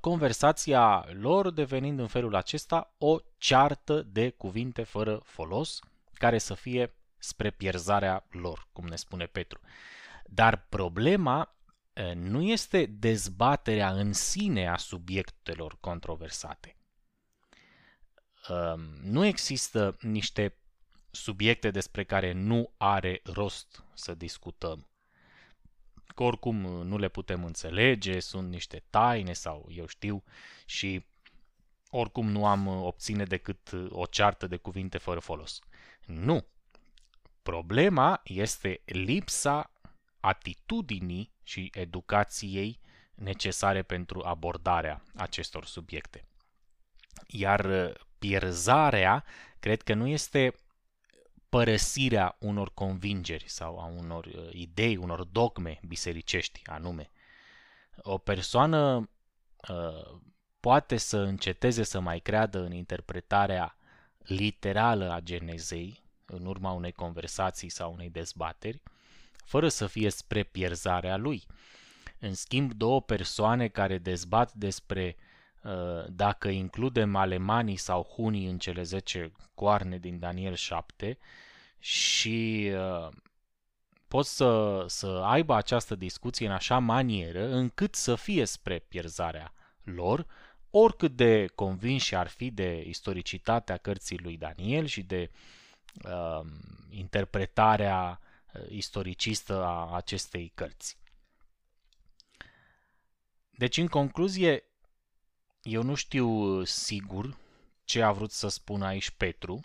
conversația 0.00 1.06
lor 1.12 1.50
devenind 1.50 1.98
în 1.98 2.06
felul 2.06 2.34
acesta 2.34 2.94
o 2.98 3.18
ceartă 3.36 4.02
de 4.02 4.30
cuvinte 4.30 4.82
fără 4.82 5.20
folos, 5.24 5.80
care 6.12 6.38
să 6.38 6.54
fie 6.54 6.94
spre 7.18 7.50
pierzarea 7.50 8.26
lor, 8.30 8.68
cum 8.72 8.86
ne 8.86 8.96
spune 8.96 9.26
Petru. 9.26 9.60
Dar 10.24 10.66
problema 10.68 11.56
nu 12.14 12.42
este 12.42 12.86
dezbaterea 12.86 13.90
în 13.92 14.12
sine 14.12 14.68
a 14.68 14.76
subiectelor 14.76 15.76
controversate, 15.80 16.76
um, 18.48 18.80
nu 19.02 19.24
există 19.24 19.96
niște 20.00 20.56
subiecte 21.10 21.70
despre 21.70 22.04
care 22.04 22.32
nu 22.32 22.72
are 22.76 23.20
rost 23.24 23.84
să 23.94 24.14
discutăm. 24.14 24.86
Că 26.14 26.22
oricum 26.22 26.56
nu 26.62 26.98
le 26.98 27.08
putem 27.08 27.44
înțelege, 27.44 28.20
sunt 28.20 28.48
niște 28.48 28.82
taine 28.90 29.32
sau 29.32 29.68
eu 29.70 29.86
știu 29.86 30.22
și 30.66 31.04
oricum 31.90 32.30
nu 32.30 32.46
am 32.46 32.66
obține 32.66 33.24
decât 33.24 33.72
o 33.88 34.06
ceartă 34.06 34.46
de 34.46 34.56
cuvinte 34.56 34.98
fără 34.98 35.20
folos. 35.20 35.58
Nu. 36.06 36.46
Problema 37.42 38.20
este 38.24 38.80
lipsa 38.84 39.70
atitudinii 40.20 41.32
și 41.42 41.70
educației 41.74 42.80
necesare 43.14 43.82
pentru 43.82 44.22
abordarea 44.24 45.02
acestor 45.14 45.64
subiecte. 45.64 46.24
Iar 47.26 47.92
pierzarea, 48.18 49.24
cred 49.60 49.82
că 49.82 49.94
nu 49.94 50.06
este 50.06 50.54
părăsirea 51.52 52.36
unor 52.38 52.70
convingeri 52.74 53.44
sau 53.48 53.78
a 53.78 53.84
unor 53.84 54.24
uh, 54.24 54.48
idei, 54.52 54.96
unor 54.96 55.24
dogme 55.24 55.80
bisericești 55.86 56.60
anume. 56.64 57.10
O 57.96 58.18
persoană 58.18 59.10
uh, 59.68 60.20
poate 60.60 60.96
să 60.96 61.16
înceteze 61.16 61.82
să 61.82 62.00
mai 62.00 62.20
creadă 62.20 62.58
în 62.58 62.72
interpretarea 62.72 63.76
literală 64.18 65.12
a 65.12 65.20
Genezei 65.20 66.02
în 66.26 66.46
urma 66.46 66.70
unei 66.70 66.92
conversații 66.92 67.68
sau 67.68 67.92
unei 67.92 68.10
dezbateri, 68.10 68.82
fără 69.44 69.68
să 69.68 69.86
fie 69.86 70.10
spre 70.10 70.42
pierzarea 70.42 71.16
lui. 71.16 71.46
În 72.18 72.34
schimb, 72.34 72.72
două 72.72 73.02
persoane 73.02 73.68
care 73.68 73.98
dezbat 73.98 74.52
despre 74.52 75.16
uh, 75.18 75.31
dacă 76.08 76.48
includem 76.48 77.16
alemanii 77.16 77.76
sau 77.76 78.02
hunii 78.02 78.46
în 78.46 78.58
cele 78.58 78.82
10 78.82 79.32
coarne 79.54 79.98
din 79.98 80.18
Daniel 80.18 80.54
7 80.54 81.18
și 81.78 82.70
uh, 82.74 83.08
pot 84.08 84.26
să, 84.26 84.84
să 84.88 85.06
aibă 85.06 85.54
această 85.54 85.94
discuție 85.94 86.46
în 86.46 86.52
așa 86.52 86.78
manieră 86.78 87.48
încât 87.48 87.94
să 87.94 88.14
fie 88.14 88.44
spre 88.44 88.78
pierzarea 88.78 89.52
lor, 89.82 90.26
oricât 90.70 91.16
de 91.16 91.46
convinși 91.46 92.14
ar 92.14 92.28
fi 92.28 92.50
de 92.50 92.84
istoricitatea 92.86 93.76
cărții 93.76 94.18
lui 94.18 94.36
Daniel 94.36 94.86
și 94.86 95.02
de 95.02 95.30
uh, 96.04 96.46
interpretarea 96.90 98.20
uh, 98.52 98.62
istoricistă 98.68 99.64
a 99.64 99.94
acestei 99.94 100.52
cărți. 100.54 100.98
Deci, 103.50 103.76
în 103.76 103.86
concluzie, 103.86 104.64
eu 105.62 105.82
nu 105.82 105.94
știu 105.94 106.62
sigur 106.64 107.36
ce 107.84 108.02
a 108.02 108.12
vrut 108.12 108.30
să 108.30 108.48
spună 108.48 108.86
aici 108.86 109.10
Petru, 109.10 109.60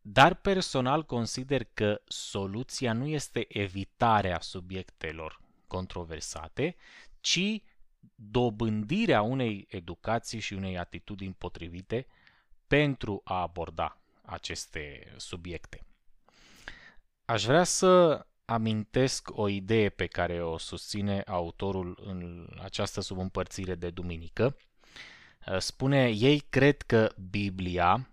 dar 0.00 0.34
personal 0.34 1.04
consider 1.04 1.64
că 1.64 2.00
soluția 2.04 2.92
nu 2.92 3.06
este 3.06 3.58
evitarea 3.58 4.40
subiectelor 4.40 5.40
controversate, 5.66 6.76
ci 7.20 7.62
dobândirea 8.14 9.22
unei 9.22 9.66
educații 9.70 10.40
și 10.40 10.52
unei 10.52 10.78
atitudini 10.78 11.34
potrivite 11.38 12.06
pentru 12.66 13.20
a 13.24 13.40
aborda 13.40 14.00
aceste 14.22 15.14
subiecte. 15.16 15.84
Aș 17.24 17.44
vrea 17.44 17.64
să 17.64 18.24
amintesc 18.44 19.28
o 19.32 19.48
idee 19.48 19.88
pe 19.88 20.06
care 20.06 20.42
o 20.42 20.58
susține 20.58 21.20
autorul 21.20 21.98
în 22.04 22.48
această 22.62 23.00
subîmpărțire 23.00 23.74
de 23.74 23.90
duminică. 23.90 24.56
Spune, 25.58 26.08
ei 26.08 26.38
cred 26.48 26.82
că 26.82 27.12
Biblia 27.30 28.10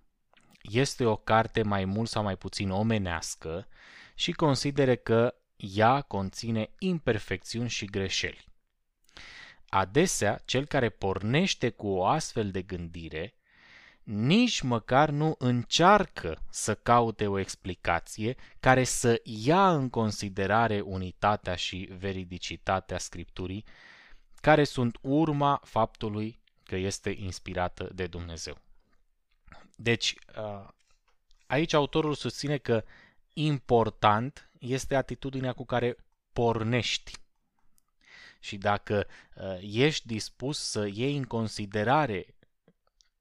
este 0.61 1.05
o 1.05 1.15
carte 1.15 1.63
mai 1.63 1.85
mult 1.85 2.09
sau 2.09 2.23
mai 2.23 2.35
puțin 2.35 2.69
omenească 2.69 3.67
și 4.15 4.31
consideră 4.31 4.95
că 4.95 5.35
ea 5.55 6.01
conține 6.01 6.69
imperfecțiuni 6.79 7.69
și 7.69 7.85
greșeli. 7.85 8.45
Adesea, 9.69 10.41
cel 10.45 10.65
care 10.65 10.89
pornește 10.89 11.69
cu 11.69 11.87
o 11.87 12.05
astfel 12.05 12.51
de 12.51 12.61
gândire 12.61 13.37
nici 14.07 14.61
măcar 14.61 15.09
nu 15.09 15.35
încearcă 15.37 16.41
să 16.49 16.75
caute 16.75 17.27
o 17.27 17.39
explicație 17.39 18.35
care 18.59 18.83
să 18.83 19.21
ia 19.23 19.73
în 19.73 19.89
considerare 19.89 20.79
unitatea 20.79 21.55
și 21.55 21.89
veridicitatea 21.97 22.97
scripturii, 22.97 23.65
care 24.41 24.63
sunt 24.63 24.97
urma 25.01 25.61
faptului 25.63 26.39
că 26.67 26.75
este 26.75 27.09
inspirată 27.09 27.89
de 27.93 28.07
Dumnezeu. 28.07 28.57
Deci, 29.75 30.15
uh, 30.37 30.67
aici 31.47 31.73
autorul 31.73 32.13
susține 32.13 32.57
că 32.57 32.83
important 33.33 34.49
este 34.59 34.95
atitudinea 34.95 35.53
cu 35.53 35.65
care 35.65 35.97
pornești. 36.33 37.11
Și 38.39 38.57
dacă 38.57 39.07
uh, 39.35 39.57
ești 39.61 40.07
dispus 40.07 40.59
să 40.59 40.87
iei 40.93 41.17
în 41.17 41.23
considerare 41.23 42.35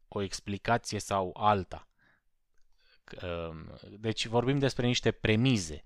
o 0.08 0.22
explicație 0.22 0.98
sau 0.98 1.36
alta. 1.36 1.88
Um, 3.22 3.78
deci 3.90 4.26
vorbim 4.26 4.58
despre 4.58 4.86
niște 4.86 5.10
premize 5.10 5.84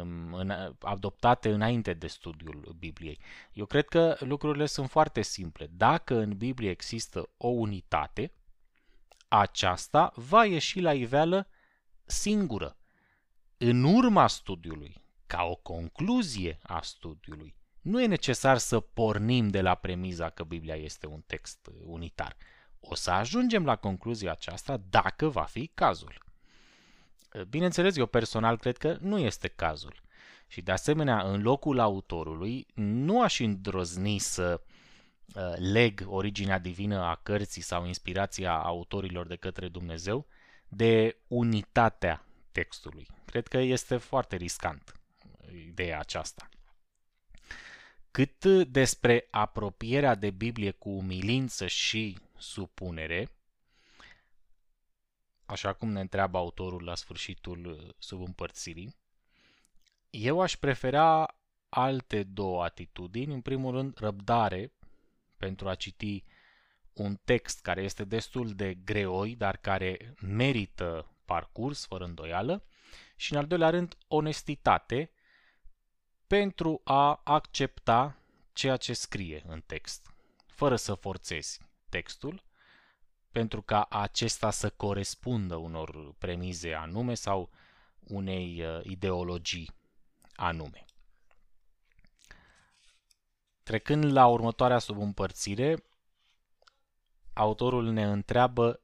um, 0.00 0.52
adoptate 0.80 1.50
înainte 1.50 1.94
de 1.94 2.06
studiul 2.06 2.74
Bibliei. 2.78 3.20
Eu 3.52 3.66
cred 3.66 3.88
că 3.88 4.16
lucrurile 4.18 4.66
sunt 4.66 4.90
foarte 4.90 5.22
simple. 5.22 5.66
Dacă 5.70 6.18
în 6.18 6.36
Biblie 6.36 6.70
există 6.70 7.30
o 7.36 7.48
unitate, 7.48 8.32
aceasta 9.28 10.12
va 10.14 10.44
ieși 10.44 10.80
la 10.80 10.94
iveală 10.94 11.48
singură, 12.04 12.76
în 13.56 13.84
urma 13.84 14.26
studiului, 14.26 15.04
ca 15.26 15.42
o 15.42 15.54
concluzie 15.54 16.58
a 16.62 16.80
studiului. 16.82 17.54
Nu 17.80 18.02
e 18.02 18.06
necesar 18.06 18.58
să 18.58 18.80
pornim 18.80 19.48
de 19.48 19.60
la 19.60 19.74
premiza 19.74 20.30
că 20.30 20.44
Biblia 20.44 20.74
este 20.74 21.06
un 21.06 21.20
text 21.26 21.70
unitar. 21.84 22.36
O 22.80 22.94
să 22.94 23.10
ajungem 23.10 23.64
la 23.64 23.76
concluzia 23.76 24.30
aceasta 24.30 24.76
dacă 24.90 25.28
va 25.28 25.42
fi 25.42 25.70
cazul. 25.74 26.29
Bineînțeles, 27.48 27.96
eu 27.96 28.06
personal 28.06 28.58
cred 28.58 28.76
că 28.76 28.96
nu 29.00 29.18
este 29.18 29.48
cazul. 29.48 30.02
Și 30.46 30.62
de 30.62 30.72
asemenea, 30.72 31.22
în 31.22 31.42
locul 31.42 31.78
autorului, 31.78 32.66
nu 32.74 33.22
aș 33.22 33.38
îndrozni 33.38 34.18
să 34.18 34.60
Uh, 35.34 35.52
leg 35.56 36.02
originea 36.06 36.58
divină 36.58 36.98
a 36.98 37.14
cărții 37.22 37.62
sau 37.62 37.86
inspirația 37.86 38.52
autorilor 38.52 39.26
de 39.26 39.36
către 39.36 39.68
Dumnezeu 39.68 40.26
de 40.68 41.16
unitatea 41.26 42.24
textului. 42.52 43.06
Cred 43.24 43.48
că 43.48 43.58
este 43.58 43.96
foarte 43.96 44.36
riscant 44.36 44.92
ideea 45.66 45.98
aceasta. 45.98 46.48
Cât 48.10 48.44
despre 48.68 49.26
apropierea 49.30 50.14
de 50.14 50.30
Biblie 50.30 50.70
cu 50.70 50.88
umilință 50.88 51.66
și 51.66 52.18
supunere, 52.38 53.30
așa 55.50 55.72
cum 55.72 55.92
ne 55.92 56.00
întreabă 56.00 56.38
autorul 56.38 56.84
la 56.84 56.94
sfârșitul 56.94 57.94
subîmpărțirii, 57.98 58.96
eu 60.10 60.40
aș 60.40 60.56
prefera 60.56 61.36
alte 61.68 62.22
două 62.22 62.64
atitudini. 62.64 63.32
În 63.32 63.40
primul 63.40 63.72
rând, 63.74 63.98
răbdare 63.98 64.72
pentru 65.36 65.68
a 65.68 65.74
citi 65.74 66.24
un 66.92 67.18
text 67.24 67.60
care 67.60 67.82
este 67.82 68.04
destul 68.04 68.54
de 68.54 68.74
greoi, 68.74 69.36
dar 69.36 69.56
care 69.56 70.14
merită 70.20 71.14
parcurs, 71.24 71.86
fără 71.86 72.04
îndoială, 72.04 72.64
și 73.16 73.32
în 73.32 73.38
al 73.38 73.46
doilea 73.46 73.70
rând 73.70 73.96
onestitate 74.08 75.10
pentru 76.26 76.80
a 76.84 77.20
accepta 77.24 78.16
ceea 78.52 78.76
ce 78.76 78.92
scrie 78.92 79.42
în 79.46 79.60
text, 79.60 80.14
fără 80.46 80.76
să 80.76 80.94
forțezi 80.94 81.60
textul, 81.88 82.42
pentru 83.32 83.62
ca 83.62 83.86
acesta 83.90 84.50
să 84.50 84.70
corespundă 84.70 85.56
unor 85.56 86.14
premize 86.18 86.74
anume 86.74 87.14
sau 87.14 87.50
unei 87.98 88.62
uh, 88.62 88.84
ideologii 88.84 89.70
anume. 90.34 90.84
Trecând 93.62 94.04
la 94.04 94.26
următoarea 94.26 94.78
subîmpărțire, 94.78 95.84
autorul 97.32 97.90
ne 97.90 98.04
întreabă 98.04 98.80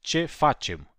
ce 0.00 0.24
facem 0.24 0.90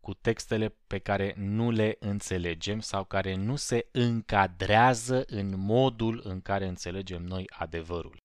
cu 0.00 0.14
textele 0.14 0.68
pe 0.86 0.98
care 0.98 1.34
nu 1.36 1.70
le 1.70 1.96
înțelegem 2.00 2.80
sau 2.80 3.04
care 3.04 3.34
nu 3.34 3.56
se 3.56 3.88
încadrează 3.92 5.24
în 5.26 5.58
modul 5.58 6.20
în 6.24 6.40
care 6.40 6.66
înțelegem 6.66 7.22
noi 7.22 7.44
adevărul. 7.48 8.16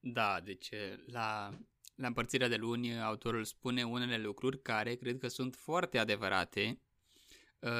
Da, 0.00 0.40
deci 0.40 0.68
la, 1.06 1.58
la 1.96 2.06
împărțirea 2.06 2.48
de 2.48 2.56
luni 2.56 3.00
autorul 3.00 3.44
spune 3.44 3.84
unele 3.84 4.18
lucruri 4.18 4.62
care 4.62 4.94
cred 4.94 5.18
că 5.18 5.28
sunt 5.28 5.54
foarte 5.54 5.98
adevărate. 5.98 6.80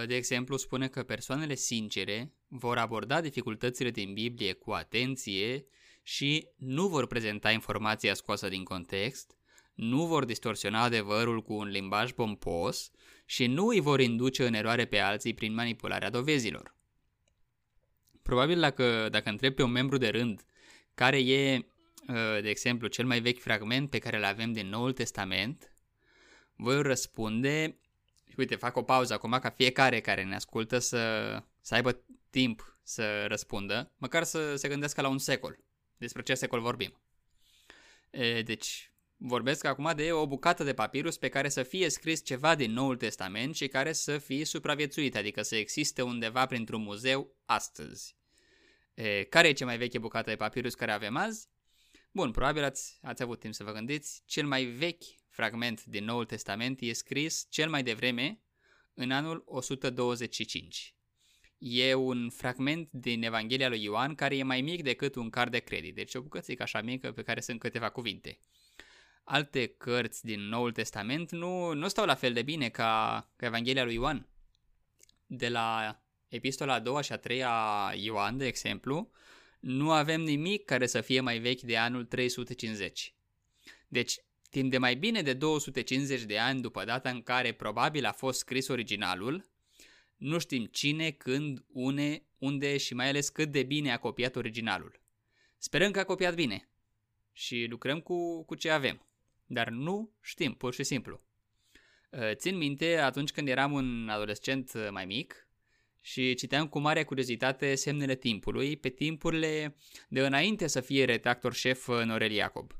De 0.07 0.15
exemplu, 0.15 0.57
spune 0.57 0.89
că 0.89 1.03
persoanele 1.03 1.55
sincere 1.55 2.33
vor 2.49 2.79
aborda 2.79 3.21
dificultățile 3.21 3.91
din 3.91 4.13
Biblie 4.13 4.53
cu 4.53 4.71
atenție 4.71 5.67
și 6.03 6.49
nu 6.57 6.89
vor 6.89 7.07
prezenta 7.07 7.51
informația 7.51 8.15
scoasă 8.15 8.49
din 8.49 8.65
context, 8.65 9.37
nu 9.75 10.07
vor 10.07 10.25
distorsiona 10.25 10.83
adevărul 10.83 11.43
cu 11.43 11.55
un 11.55 11.69
limbaj 11.69 12.13
pompos 12.13 12.91
și 13.25 13.47
nu 13.47 13.67
îi 13.67 13.81
vor 13.81 14.01
induce 14.01 14.47
în 14.47 14.55
eroare 14.55 14.85
pe 14.85 14.99
alții 14.99 15.35
prin 15.35 15.55
manipularea 15.55 16.11
dovezilor. 16.11 16.75
Probabil 18.23 18.61
dacă, 18.61 19.09
dacă 19.11 19.29
întreb 19.29 19.55
pe 19.55 19.63
un 19.63 19.71
membru 19.71 19.97
de 19.97 20.09
rând 20.09 20.45
care 20.95 21.19
e, 21.19 21.57
uh, 21.57 21.65
de 22.41 22.49
exemplu, 22.49 22.87
cel 22.87 23.07
mai 23.07 23.21
vechi 23.21 23.41
fragment 23.41 23.91
pe 23.91 23.99
care 23.99 24.17
îl 24.17 24.25
avem 24.25 24.53
din 24.53 24.69
Noul 24.69 24.93
Testament, 24.93 25.77
voi 26.57 26.83
răspunde, 26.83 27.79
uite, 28.37 28.55
fac 28.55 28.77
o 28.77 28.83
pauză 28.83 29.13
acum 29.13 29.39
ca 29.41 29.51
fiecare 29.51 30.01
care 30.01 30.25
ne 30.25 30.35
ascultă 30.35 30.79
să, 30.79 31.43
să 31.61 31.75
aibă 31.75 32.05
timp 32.31 32.79
să 32.83 33.27
răspundă, 33.27 33.93
măcar 33.97 34.25
să 34.25 34.57
se 34.57 34.69
gândească 34.69 35.01
la 35.01 35.09
un 35.09 35.19
secol. 35.19 35.59
Despre 35.97 36.23
ce 36.23 36.35
secol 36.35 36.61
vorbim. 36.61 37.01
E, 38.11 38.43
deci, 38.43 38.93
vorbesc 39.17 39.65
acum 39.65 39.93
de 39.97 40.13
o 40.13 40.27
bucată 40.27 40.65
de 40.65 40.75
papirus 40.75 41.17
pe 41.17 41.29
care 41.29 41.49
să 41.49 41.63
fie 41.63 41.89
scris 41.89 42.25
ceva 42.25 42.55
din 42.55 42.73
Noul 42.73 42.97
Testament 42.97 43.55
și 43.55 43.69
care 43.69 43.93
să 43.93 44.19
fie 44.19 44.45
supraviețuit, 44.45 45.17
adică 45.17 45.43
să 45.43 45.57
existe 45.57 46.03
undeva 46.03 46.47
printr-un 46.47 46.83
muzeu 46.83 47.37
astăzi. 47.45 48.17
E, 48.95 49.25
care 49.25 49.49
e 49.49 49.53
cea 49.53 49.65
mai 49.65 49.79
veche 49.79 49.99
bucată 49.99 50.31
de 50.31 50.37
papirus 50.37 50.75
care 50.75 50.93
avem 50.93 51.17
azi? 51.17 51.49
Bun, 52.17 52.31
probabil 52.31 52.65
ați, 52.65 52.99
ați 53.03 53.23
avut 53.23 53.41
timp 53.41 53.55
să 53.55 53.65
vă 53.65 53.73
gândiți. 53.73 54.23
Cel 54.27 54.47
mai 54.47 54.65
vechi 54.65 55.05
fragment 55.29 55.85
din 55.85 56.05
Noul 56.05 56.25
Testament 56.25 56.81
e 56.81 56.93
scris 56.93 57.47
cel 57.51 57.69
mai 57.69 57.83
devreme 57.83 58.41
în 58.95 59.11
anul 59.11 59.43
125. 59.47 60.95
E 61.59 61.95
un 61.95 62.31
fragment 62.31 62.89
din 62.93 63.23
Evanghelia 63.23 63.69
lui 63.69 63.83
Ioan 63.83 64.15
care 64.15 64.37
e 64.37 64.43
mai 64.43 64.61
mic 64.61 64.83
decât 64.83 65.15
un 65.15 65.31
card 65.31 65.51
de 65.51 65.59
credit, 65.59 65.95
deci 65.95 66.15
o 66.15 66.21
bucățică 66.21 66.63
așa 66.63 66.81
mică 66.81 67.13
pe 67.13 67.23
care 67.23 67.41
sunt 67.41 67.59
câteva 67.59 67.89
cuvinte. 67.89 68.39
Alte 69.25 69.67
cărți 69.67 70.25
din 70.25 70.41
Noul 70.41 70.73
Testament 70.73 71.31
nu, 71.31 71.73
nu 71.73 71.89
stau 71.89 72.07
la 72.07 72.15
fel 72.15 72.33
de 72.33 72.43
bine 72.43 72.69
ca, 72.69 73.27
ca 73.37 73.47
Evanghelia 73.47 73.85
lui 73.85 73.95
Ioan. 73.95 74.29
De 75.27 75.49
la 75.49 76.01
epistola 76.29 76.75
a 76.75 76.81
doua 76.81 77.01
și 77.01 77.13
a 77.13 77.17
treia 77.17 77.93
Ioan, 77.95 78.37
de 78.37 78.47
exemplu, 78.47 79.11
nu 79.61 79.91
avem 79.91 80.21
nimic 80.21 80.65
care 80.65 80.87
să 80.87 81.01
fie 81.01 81.21
mai 81.21 81.39
vechi 81.39 81.61
de 81.61 81.77
anul 81.77 82.05
350. 82.05 83.15
Deci, 83.89 84.19
timp 84.51 84.71
de 84.71 84.79
mai 84.79 84.95
bine 84.95 85.23
de 85.23 85.33
250 85.33 86.23
de 86.23 86.39
ani 86.39 86.61
după 86.61 86.85
data 86.85 87.11
în 87.11 87.23
care 87.23 87.53
probabil 87.53 88.05
a 88.05 88.13
fost 88.13 88.39
scris 88.39 88.69
originalul, 88.69 89.51
nu 90.17 90.39
știm 90.39 90.65
cine, 90.65 91.11
când, 91.11 91.65
une, 91.69 92.23
unde 92.39 92.77
și 92.77 92.95
mai 92.95 93.09
ales 93.09 93.29
cât 93.29 93.49
de 93.49 93.63
bine 93.63 93.93
a 93.93 93.99
copiat 93.99 94.37
originalul. 94.37 95.01
Sperăm 95.59 95.91
că 95.91 95.99
a 95.99 96.05
copiat 96.05 96.35
bine 96.35 96.69
și 97.33 97.67
lucrăm 97.71 98.01
cu, 98.01 98.45
cu 98.45 98.55
ce 98.55 98.71
avem, 98.71 99.07
dar 99.47 99.69
nu 99.69 100.11
știm, 100.21 100.53
pur 100.53 100.75
și 100.75 100.83
simplu. 100.83 101.21
Țin 102.33 102.57
minte 102.57 102.97
atunci 102.97 103.31
când 103.31 103.49
eram 103.49 103.73
un 103.73 104.09
adolescent 104.09 104.91
mai 104.91 105.05
mic, 105.05 105.46
și 106.07 106.35
citeam 106.35 106.69
cu 106.69 106.79
mare 106.79 107.05
curiozitate 107.05 107.75
semnele 107.75 108.15
timpului 108.15 108.77
pe 108.77 108.89
timpurile 108.89 109.77
de 110.09 110.21
înainte 110.27 110.67
să 110.67 110.81
fie 110.81 111.05
redactor 111.05 111.55
șef 111.55 111.87
Norel 111.87 112.31
Iacob. 112.31 112.73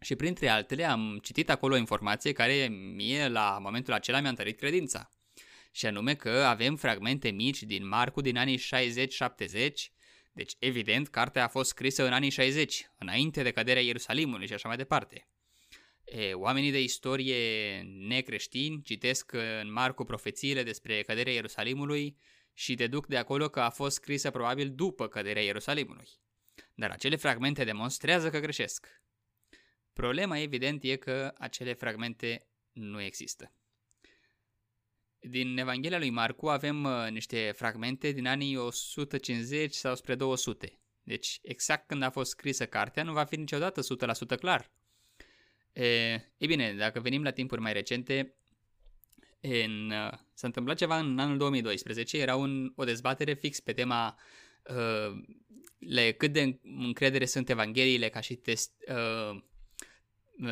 Și 0.00 0.16
printre 0.16 0.48
altele 0.48 0.84
am 0.84 1.18
citit 1.22 1.50
acolo 1.50 1.74
o 1.74 1.78
informație 1.78 2.32
care 2.32 2.68
mie 2.94 3.28
la 3.28 3.58
momentul 3.62 3.92
acela 3.92 4.20
mi-a 4.20 4.28
întărit 4.28 4.58
credința. 4.58 5.10
Și 5.72 5.86
anume 5.86 6.14
că 6.14 6.30
avem 6.30 6.76
fragmente 6.76 7.30
mici 7.30 7.62
din 7.62 7.88
Marcu 7.88 8.20
din 8.20 8.36
anii 8.36 8.58
60-70, 8.58 8.62
deci 10.32 10.52
evident 10.58 11.08
cartea 11.08 11.44
a 11.44 11.48
fost 11.48 11.68
scrisă 11.68 12.06
în 12.06 12.12
anii 12.12 12.30
60, 12.30 12.90
înainte 12.98 13.42
de 13.42 13.50
căderea 13.50 13.82
Ierusalimului 13.82 14.46
și 14.46 14.52
așa 14.52 14.68
mai 14.68 14.76
departe. 14.76 15.28
E, 16.10 16.34
oamenii 16.34 16.70
de 16.70 16.82
istorie 16.82 17.80
necreștini 17.82 18.82
citesc 18.82 19.32
în 19.32 19.72
Marcu 19.72 20.04
profețiile 20.04 20.62
despre 20.62 21.02
căderea 21.02 21.32
Ierusalimului 21.32 22.16
și 22.52 22.74
deduc 22.74 23.06
de 23.06 23.16
acolo 23.16 23.48
că 23.48 23.60
a 23.60 23.70
fost 23.70 23.94
scrisă 23.94 24.30
probabil 24.30 24.70
după 24.74 25.08
căderea 25.08 25.42
Ierusalimului. 25.42 26.08
Dar 26.74 26.90
acele 26.90 27.16
fragmente 27.16 27.64
demonstrează 27.64 28.30
că 28.30 28.38
greșesc. 28.38 29.02
Problema 29.92 30.38
evident 30.38 30.82
e 30.82 30.96
că 30.96 31.32
acele 31.38 31.72
fragmente 31.72 32.46
nu 32.72 33.00
există. 33.00 33.52
Din 35.18 35.58
Evanghelia 35.58 35.98
lui 35.98 36.10
Marcu 36.10 36.48
avem 36.48 36.84
uh, 36.84 37.10
niște 37.10 37.52
fragmente 37.56 38.10
din 38.10 38.26
anii 38.26 38.56
150 38.56 39.74
sau 39.74 39.94
spre 39.94 40.14
200. 40.14 40.80
Deci 41.02 41.38
exact 41.42 41.86
când 41.86 42.02
a 42.02 42.10
fost 42.10 42.30
scrisă 42.30 42.66
cartea 42.66 43.02
nu 43.02 43.12
va 43.12 43.24
fi 43.24 43.36
niciodată 43.36 43.80
100% 44.34 44.38
clar. 44.38 44.70
E, 45.72 45.84
e 46.36 46.46
bine, 46.46 46.72
dacă 46.72 47.00
venim 47.00 47.22
la 47.22 47.30
timpuri 47.30 47.60
mai 47.60 47.72
recente, 47.72 48.34
în, 49.40 49.90
uh, 49.90 50.18
s-a 50.34 50.46
întâmplat 50.46 50.76
ceva 50.76 50.98
în 50.98 51.18
anul 51.18 51.36
2012, 51.36 52.18
era 52.18 52.36
un, 52.36 52.72
o 52.76 52.84
dezbatere 52.84 53.34
fix 53.34 53.60
pe 53.60 53.72
tema 53.72 54.18
uh, 54.62 55.22
le, 55.78 56.12
cât 56.12 56.32
de 56.32 56.58
încredere 56.62 57.24
sunt 57.24 57.48
evangheliile 57.48 58.08
ca 58.08 58.20
și 58.20 58.34
test, 58.34 58.72
uh, 58.88 59.42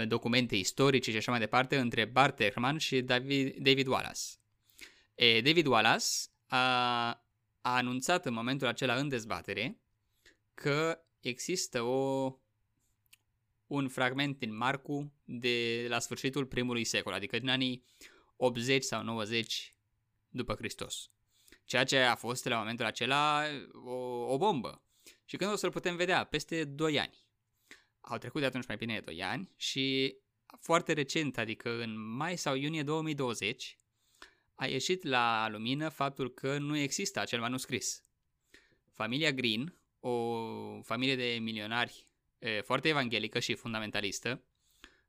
documente 0.06 0.56
istorice 0.56 1.10
și 1.10 1.16
așa 1.16 1.30
mai 1.30 1.40
departe 1.40 1.78
între 1.78 2.04
Bart 2.04 2.40
Ehrman 2.40 2.78
și 2.78 3.00
David, 3.00 3.56
David 3.56 3.86
Wallace. 3.86 4.20
E, 5.14 5.40
David 5.40 5.66
Wallace 5.66 6.06
a, 6.46 7.08
a 7.60 7.76
anunțat 7.76 8.26
în 8.26 8.32
momentul 8.32 8.66
acela 8.66 8.94
în 8.94 9.08
dezbatere 9.08 9.80
că 10.54 11.00
există 11.20 11.82
o 11.82 12.34
un 13.68 13.88
fragment 13.88 14.38
din 14.38 14.56
Marcu 14.56 15.12
de 15.24 15.86
la 15.88 15.98
sfârșitul 15.98 16.46
primului 16.46 16.84
secol, 16.84 17.12
adică 17.12 17.38
din 17.38 17.48
anii 17.48 17.84
80 18.36 18.82
sau 18.82 19.02
90 19.02 19.74
după 20.28 20.54
Hristos. 20.54 21.10
Ceea 21.64 21.84
ce 21.84 21.98
a 21.98 22.14
fost 22.14 22.44
la 22.44 22.58
momentul 22.58 22.84
acela 22.84 23.44
o, 23.84 23.92
o 24.32 24.36
bombă. 24.36 24.82
Și 25.24 25.36
când 25.36 25.52
o 25.52 25.56
să-l 25.56 25.70
putem 25.70 25.96
vedea? 25.96 26.24
Peste 26.24 26.64
2 26.64 26.98
ani. 26.98 27.26
Au 28.00 28.18
trecut 28.18 28.40
de 28.40 28.46
atunci 28.46 28.66
mai 28.66 28.76
bine 28.76 28.94
de 28.94 29.00
2 29.00 29.22
ani 29.22 29.52
și 29.56 30.16
foarte 30.60 30.92
recent, 30.92 31.38
adică 31.38 31.82
în 31.82 32.16
mai 32.16 32.38
sau 32.38 32.54
iunie 32.54 32.82
2020, 32.82 33.76
a 34.54 34.66
ieșit 34.66 35.02
la 35.02 35.48
lumină 35.48 35.88
faptul 35.88 36.34
că 36.34 36.58
nu 36.58 36.76
există 36.76 37.20
acel 37.20 37.40
manuscris. 37.40 38.02
Familia 38.92 39.32
Green, 39.32 39.78
o 40.00 40.36
familie 40.82 41.16
de 41.16 41.38
milionari 41.40 42.07
e, 42.38 42.60
foarte 42.60 42.88
evanghelică 42.88 43.38
și 43.38 43.54
fundamentalistă. 43.54 44.42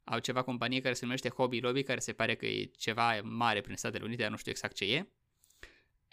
Au 0.03 0.19
ceva 0.19 0.41
companie 0.41 0.81
care 0.81 0.93
se 0.93 1.05
numește 1.05 1.29
Hobby 1.29 1.59
Lobby, 1.59 1.83
care 1.83 1.99
se 1.99 2.13
pare 2.13 2.35
că 2.35 2.45
e 2.45 2.71
ceva 2.77 3.21
mare 3.21 3.61
prin 3.61 3.75
Statele 3.75 4.03
Unite, 4.03 4.21
dar 4.21 4.31
nu 4.31 4.37
știu 4.37 4.51
exact 4.51 4.75
ce 4.75 4.85
e. 4.85 5.07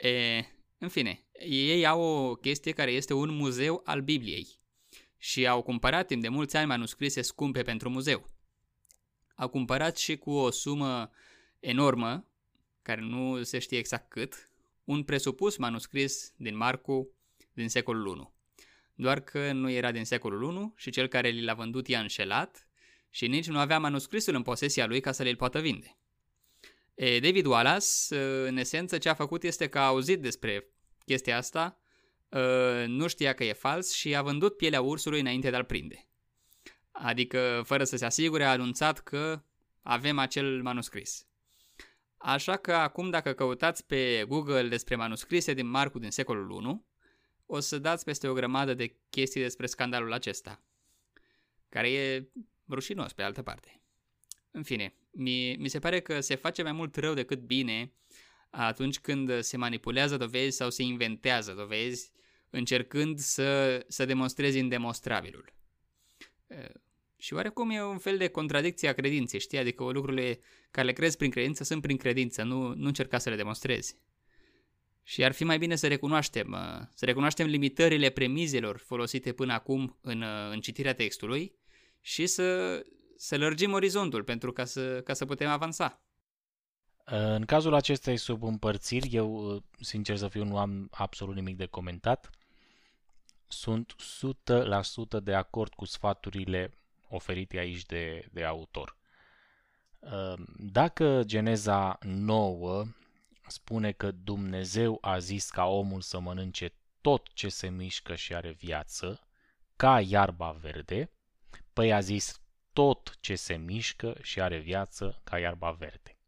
e 0.09 0.45
în 0.79 0.89
fine, 0.89 1.25
ei 1.41 1.87
au 1.87 2.01
o 2.01 2.35
chestie 2.35 2.73
care 2.73 2.91
este 2.91 3.15
un 3.15 3.31
muzeu 3.31 3.83
al 3.85 4.01
Bibliei 4.01 4.49
și 5.19 5.47
au 5.47 5.63
cumpărat 5.63 6.07
timp 6.07 6.23
de 6.23 6.29
mulți 6.29 6.57
ani 6.57 6.67
manuscrise 6.67 7.23
scumpe 7.23 7.63
pentru 7.63 7.91
muzeu. 7.91 8.27
Au 9.35 9.49
cumpărat 9.49 9.97
și 9.97 10.17
cu 10.17 10.31
o 10.31 10.51
sumă 10.51 11.11
enormă, 11.61 12.27
care 12.83 13.01
nu 13.01 13.43
se 13.43 13.59
știe 13.59 13.79
exact 13.79 14.11
cât, 14.11 14.51
un 14.85 15.03
presupus 15.03 15.57
manuscris 15.57 16.33
din 16.37 16.57
Marcu 16.57 17.11
din 17.53 17.69
secolul 17.69 18.07
1 18.07 18.36
doar 18.99 19.21
că 19.21 19.53
nu 19.53 19.71
era 19.71 19.93
din 19.93 20.05
secolul 20.05 20.43
1 20.43 20.75
și 20.77 20.91
cel 20.91 21.07
care 21.07 21.29
li 21.29 21.45
l-a 21.45 21.55
vândut 21.55 21.89
i-a 21.89 22.01
înșelat 22.01 22.69
și 23.11 23.27
nici 23.27 23.47
nu 23.47 23.59
avea 23.59 23.79
manuscrisul 23.79 24.35
în 24.35 24.43
posesia 24.43 24.87
lui 24.87 25.01
ca 25.01 25.13
să 25.13 25.23
le-l 25.23 25.37
poată 25.37 25.61
vinde. 25.61 25.99
E, 26.95 27.21
David 27.21 27.47
Wallace, 27.47 28.17
în 28.47 28.57
esență, 28.57 28.99
ce 28.99 29.09
a 29.09 29.15
făcut 29.15 29.43
este 29.43 29.69
că 29.69 29.79
a 29.79 29.87
auzit 29.87 30.21
despre 30.21 30.69
chestia 31.05 31.37
asta, 31.37 31.81
nu 32.87 33.07
știa 33.07 33.33
că 33.33 33.45
e 33.45 33.53
fals 33.53 33.93
și 33.93 34.17
a 34.17 34.23
vândut 34.23 34.57
pielea 34.57 34.81
ursului 34.81 35.21
înainte 35.21 35.51
de 35.51 35.57
a-l 35.57 35.65
prinde. 35.65 36.09
Adică, 36.91 37.63
fără 37.65 37.85
să 37.85 37.97
se 37.97 38.05
asigure, 38.05 38.45
a 38.45 38.51
anunțat 38.51 38.99
că 38.99 39.43
avem 39.83 40.19
acel 40.19 40.63
manuscris. 40.63 41.27
Așa 42.17 42.57
că 42.57 42.73
acum 42.73 43.11
dacă 43.11 43.33
căutați 43.33 43.87
pe 43.87 44.25
Google 44.29 44.69
despre 44.69 44.97
manuscrise 44.97 45.55
din 45.55 45.67
Marcu 45.67 45.99
din 45.99 46.11
secolul 46.11 46.51
1, 46.51 46.87
o 47.47 47.61
să 47.61 47.79
dați 47.79 48.05
peste 48.05 48.29
o 48.29 48.33
grămadă 48.33 48.75
de 48.75 48.97
chestii 49.11 49.41
despre 49.41 49.67
scandalul 49.67 50.13
acesta, 50.13 50.63
care 51.69 51.93
e 51.93 52.29
rușinos 52.69 53.13
pe 53.13 53.23
altă 53.23 53.43
parte. 53.43 53.81
În 54.51 54.63
fine, 54.63 54.95
mi, 55.11 55.57
mi 55.59 55.69
se 55.69 55.79
pare 55.79 56.01
că 56.01 56.21
se 56.21 56.35
face 56.35 56.63
mai 56.63 56.73
mult 56.73 56.97
rău 56.97 57.15
decât 57.15 57.41
bine 57.41 57.93
atunci 58.51 58.99
când 58.99 59.41
se 59.41 59.57
manipulează 59.57 60.17
dovezi 60.17 60.57
sau 60.57 60.71
se 60.71 60.83
inventează 60.83 61.53
dovezi 61.53 62.13
încercând 62.51 63.19
să, 63.19 63.85
să 63.89 64.05
demonstrezi 64.05 64.59
indemonstrabilul. 64.59 65.53
Și 67.17 67.35
oarecum 67.35 67.71
e 67.71 67.83
un 67.83 67.99
fel 67.99 68.17
de 68.17 68.29
contradicție 68.29 68.89
a 68.89 68.93
credinței, 68.93 69.41
știi? 69.41 69.59
Adică 69.59 69.85
lucrurile 69.85 70.41
care 70.71 70.87
le 70.87 70.93
crezi 70.93 71.17
prin 71.17 71.31
credință 71.31 71.65
sunt 71.65 71.83
prin 71.83 71.97
credință, 71.97 72.43
nu, 72.43 72.75
nu 72.75 72.87
încerca 72.87 73.19
să 73.19 73.31
le 73.31 73.37
demonstrezi. 73.37 73.97
Și 75.09 75.25
ar 75.25 75.33
fi 75.33 75.45
mai 75.45 75.59
bine 75.59 75.75
să 75.75 75.87
recunoaștem, 75.87 76.53
uh, 76.53 76.87
să 76.95 77.05
recunoaștem 77.05 77.47
limitările 77.47 78.11
premizelor 78.11 78.77
folosite 78.77 79.33
până 79.33 79.53
acum 79.53 79.99
în, 80.01 80.23
uh, 80.23 80.51
în 80.51 80.61
citirea 80.61 80.95
textului 80.95 81.55
și 82.01 82.27
să, 82.27 82.81
să 83.17 83.37
lărgim 83.37 83.73
orizontul 83.73 84.25
pentru 84.25 84.53
ca 84.53 84.65
să, 84.65 85.01
ca 85.01 85.13
să 85.13 85.25
putem 85.25 85.49
avansa. 85.49 86.01
În 87.05 87.45
cazul 87.45 87.75
acestei 87.75 88.17
subîmpărțiri, 88.17 89.09
eu, 89.15 89.63
sincer 89.81 90.17
să 90.17 90.29
fiu, 90.29 90.45
nu 90.45 90.59
am 90.59 90.89
absolut 90.91 91.35
nimic 91.35 91.57
de 91.57 91.67
comentat. 91.67 92.31
Sunt 93.49 93.95
100% 95.19 95.23
de 95.23 95.35
acord 95.35 95.75
cu 95.75 95.85
sfaturile 95.85 96.73
oferite 97.09 97.59
aici 97.59 97.85
de, 97.85 98.29
de 98.33 98.45
autor. 98.45 98.97
Dacă 100.57 101.23
Geneza 101.25 101.99
9 102.03 102.85
spune 103.47 103.93
că 103.93 104.11
Dumnezeu 104.11 104.99
a 105.01 105.19
zis 105.19 105.51
ca 105.51 105.65
omul 105.65 106.01
să 106.01 106.19
mănânce 106.19 106.73
tot 107.01 107.33
ce 107.33 107.49
se 107.49 107.69
mișcă 107.69 108.15
și 108.15 108.35
are 108.35 108.51
viață, 108.51 109.21
ca 109.77 110.01
iarba 110.01 110.51
verde, 110.51 111.11
păi 111.73 111.93
a 111.93 112.01
zis 112.01 112.41
tot 112.73 113.17
ce 113.21 113.35
se 113.35 113.55
mișcă 113.55 114.17
și 114.23 114.41
are 114.41 114.59
viață 114.59 115.21
ca 115.25 115.39
iarba 115.39 115.71
verde. 115.71 116.19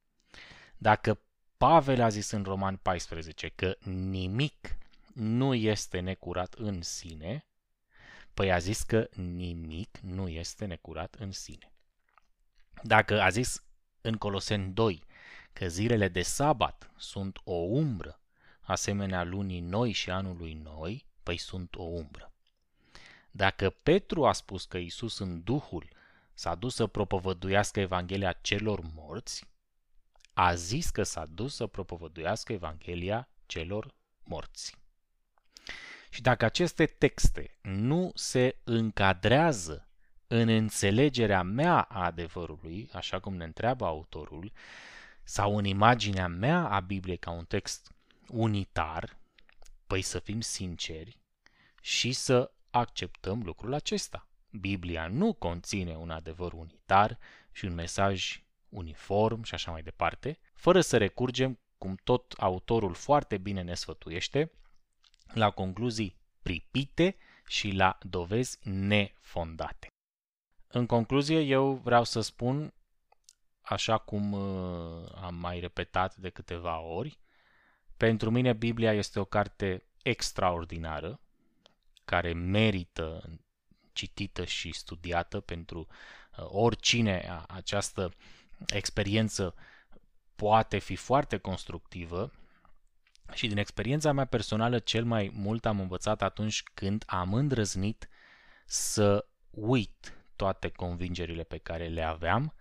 Dacă 0.77 1.21
Pavel 1.57 2.01
a 2.01 2.09
zis 2.09 2.31
în 2.31 2.43
Roman 2.43 2.77
14 2.77 3.49
că 3.49 3.77
nimic 3.85 4.79
nu 5.15 5.55
este 5.55 6.01
necurat 6.01 6.55
în 6.55 6.83
sine, 6.83 7.47
păi 8.35 8.53
a 8.53 8.59
zis 8.59 8.83
că 8.83 9.09
nimic 9.15 9.99
nu 9.99 10.29
este 10.29 10.65
necurat 10.65 11.15
în 11.15 11.33
sine. 11.33 11.73
Dacă 12.83 13.21
a 13.21 13.29
zis 13.29 13.65
în 14.01 14.17
Coloseni 14.17 14.73
2 14.73 15.05
că 15.59 15.69
zilele 15.69 16.09
de 16.09 16.23
sabat 16.23 16.91
sunt 16.97 17.41
o 17.45 17.55
umbră, 17.55 18.21
asemenea 18.61 19.25
lunii 19.25 19.61
noi 19.61 19.93
și 19.93 20.11
anului 20.11 20.55
noi, 20.55 21.07
păi 21.23 21.37
sunt 21.37 21.75
o 21.75 21.83
umbră. 21.83 22.33
Dacă 23.31 23.71
Petru 23.71 24.27
a 24.27 24.33
spus 24.33 24.65
că 24.65 24.79
Isus 24.79 25.19
în 25.19 25.43
Duhul 25.43 25.89
s-a 26.35 26.55
dus 26.55 26.75
să 26.75 26.87
propovăduiască 26.87 27.81
Evanghelia 27.81 28.33
celor 28.33 28.81
morți, 28.95 29.45
a 30.33 30.55
zis 30.55 30.91
că 30.91 31.03
s-a 31.03 31.27
dus 31.27 31.55
să 31.55 31.67
propovăduiască 31.67 32.53
Evanghelia 32.53 33.29
celor 33.47 33.95
morți. 34.25 34.77
Și 36.11 36.23
dacă 36.23 36.45
aceste 36.45 36.87
texte 36.87 37.59
nu 37.63 38.11
se 38.15 38.57
încadrează 38.65 39.89
în 40.27 40.49
înțelegerea 40.49 41.43
mea 41.43 41.81
a 41.81 42.05
adevărului, 42.05 42.91
așa 42.93 43.21
cum 43.21 43.37
ne 43.37 43.45
întreabă 43.45 43.85
autorul, 43.85 44.53
sau 45.29 45.57
în 45.57 45.65
imaginea 45.65 46.29
mea 46.29 46.69
a 46.69 46.81
Bibliei 46.81 47.17
ca 47.17 47.31
un 47.31 47.45
text 47.45 47.93
unitar, 48.29 49.19
păi 49.87 50.03
să 50.03 50.19
fim 50.19 50.41
sinceri 50.41 51.19
și 51.81 52.13
să 52.13 52.53
acceptăm 52.71 53.43
lucrul 53.43 53.75
acesta. 53.75 54.29
Biblia 54.51 55.07
nu 55.07 55.33
conține 55.33 55.97
un 55.97 56.11
adevăr 56.11 56.53
unitar 56.53 57.19
și 57.53 57.65
un 57.65 57.75
mesaj 57.75 58.43
uniform 58.69 59.43
și 59.43 59.55
așa 59.55 59.71
mai 59.71 59.83
departe, 59.83 60.39
fără 60.55 60.81
să 60.81 60.97
recurgem, 60.97 61.59
cum 61.79 61.95
tot 62.05 62.33
autorul 62.33 62.95
foarte 62.95 63.39
bine 63.39 63.63
ne 63.63 63.75
sfătuiește, 63.75 64.53
la 65.33 65.51
concluzii 65.51 66.17
pripite 66.43 67.17
și 67.47 67.71
la 67.71 67.99
dovezi 68.03 68.59
nefondate. 68.69 69.87
În 70.67 70.87
concluzie, 70.87 71.41
eu 71.41 71.75
vreau 71.75 72.05
să 72.05 72.21
spun, 72.21 72.73
așa 73.69 73.99
cum 73.99 74.33
uh, 74.33 75.09
am 75.23 75.35
mai 75.35 75.61
repetat 75.61 76.17
de 76.17 76.29
câteva 76.29 76.81
ori, 76.81 77.19
pentru 77.97 78.31
mine 78.31 78.53
Biblia 78.53 78.93
este 78.93 79.21
o 79.21 79.25
carte 79.25 79.85
extraordinară, 80.03 81.21
care 82.05 82.33
merită 82.33 83.39
citită 83.93 84.45
și 84.45 84.73
studiată 84.73 85.41
pentru 85.41 85.79
uh, 85.79 86.45
oricine 86.49 87.45
această 87.49 88.15
experiență 88.67 89.55
poate 90.37 90.79
fi 90.79 90.97
foarte 90.97 91.39
constructivă. 91.39 92.33
Și 93.33 93.47
din 93.47 93.59
experiența 93.59 94.13
mea 94.13 94.25
personală 94.25 94.79
cel 94.79 95.05
mai 95.05 95.31
mult 95.35 95.67
am 95.67 95.81
învățat 95.81 96.23
atunci 96.23 96.63
când 96.75 97.05
am 97.07 97.35
îndrăznit 97.35 98.09
să 98.67 99.27
uit 99.51 100.13
toate 100.37 100.69
convingerile 100.69 101.43
pe 101.43 101.59
care 101.59 101.87
le 101.87 102.03
aveam, 102.03 102.55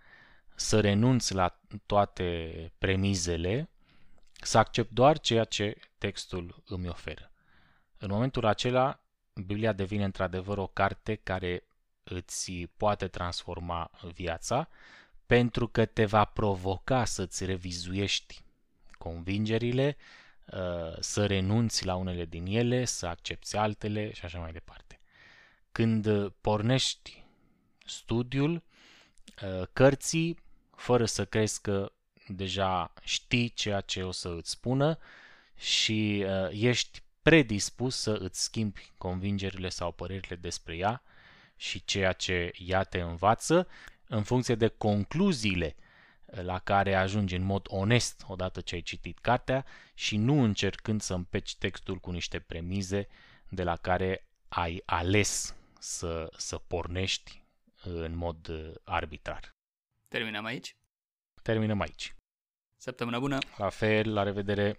să 0.60 0.80
renunț 0.80 1.28
la 1.28 1.60
toate 1.86 2.72
premizele, 2.78 3.70
să 4.40 4.58
accept 4.58 4.90
doar 4.90 5.18
ceea 5.18 5.44
ce 5.44 5.76
textul 5.98 6.62
îmi 6.66 6.88
oferă. 6.88 7.30
În 7.98 8.08
momentul 8.10 8.46
acela, 8.46 9.00
Biblia 9.34 9.72
devine 9.72 10.04
într-adevăr 10.04 10.58
o 10.58 10.66
carte 10.66 11.14
care 11.14 11.64
îți 12.02 12.52
poate 12.76 13.08
transforma 13.08 13.90
viața, 14.14 14.68
pentru 15.26 15.68
că 15.68 15.84
te 15.84 16.04
va 16.04 16.24
provoca 16.24 17.04
să-ți 17.04 17.44
revizuiești 17.44 18.42
convingerile, 18.98 19.96
uh, 20.46 20.96
să 21.00 21.26
renunți 21.26 21.84
la 21.84 21.94
unele 21.94 22.24
din 22.24 22.46
ele, 22.46 22.84
să 22.84 23.06
accepti 23.06 23.56
altele 23.56 24.12
și 24.12 24.24
așa 24.24 24.38
mai 24.38 24.52
departe. 24.52 25.00
Când 25.72 26.28
pornești 26.28 27.24
studiul 27.84 28.62
uh, 29.42 29.66
cărții, 29.72 30.46
fără 30.78 31.04
să 31.04 31.24
crezi 31.24 31.60
că 31.60 31.92
deja 32.28 32.92
știi 33.02 33.48
ceea 33.48 33.80
ce 33.80 34.02
o 34.02 34.10
să 34.10 34.28
îți 34.28 34.50
spună 34.50 34.98
și 35.56 36.24
uh, 36.26 36.48
ești 36.50 37.02
predispus 37.22 37.96
să 37.96 38.12
îți 38.20 38.42
schimbi 38.42 38.92
convingerile 38.98 39.68
sau 39.68 39.92
părerile 39.92 40.36
despre 40.36 40.76
ea 40.76 41.02
și 41.56 41.84
ceea 41.84 42.12
ce 42.12 42.52
ea 42.58 42.82
te 42.82 43.00
învață 43.00 43.68
în 44.06 44.22
funcție 44.22 44.54
de 44.54 44.68
concluziile 44.68 45.76
la 46.24 46.58
care 46.58 46.94
ajungi 46.94 47.34
în 47.34 47.42
mod 47.42 47.66
onest 47.68 48.24
odată 48.26 48.60
ce 48.60 48.74
ai 48.74 48.82
citit 48.82 49.18
cartea 49.18 49.64
și 49.94 50.16
nu 50.16 50.42
încercând 50.42 51.00
să 51.00 51.14
împeci 51.14 51.56
textul 51.56 51.96
cu 51.96 52.10
niște 52.10 52.38
premize 52.38 53.08
de 53.48 53.62
la 53.62 53.76
care 53.76 54.28
ai 54.48 54.82
ales 54.86 55.56
să, 55.78 56.30
să 56.36 56.58
pornești 56.58 57.44
în 57.82 58.16
mod 58.16 58.48
uh, 58.48 58.70
arbitrar. 58.84 59.57
Terminăm 60.08 60.44
aici? 60.44 60.76
Terminăm 61.42 61.80
aici. 61.80 62.14
Săptămână 62.76 63.18
bună! 63.18 63.38
La 63.56 63.68
fel, 63.68 64.12
la 64.12 64.22
revedere! 64.22 64.76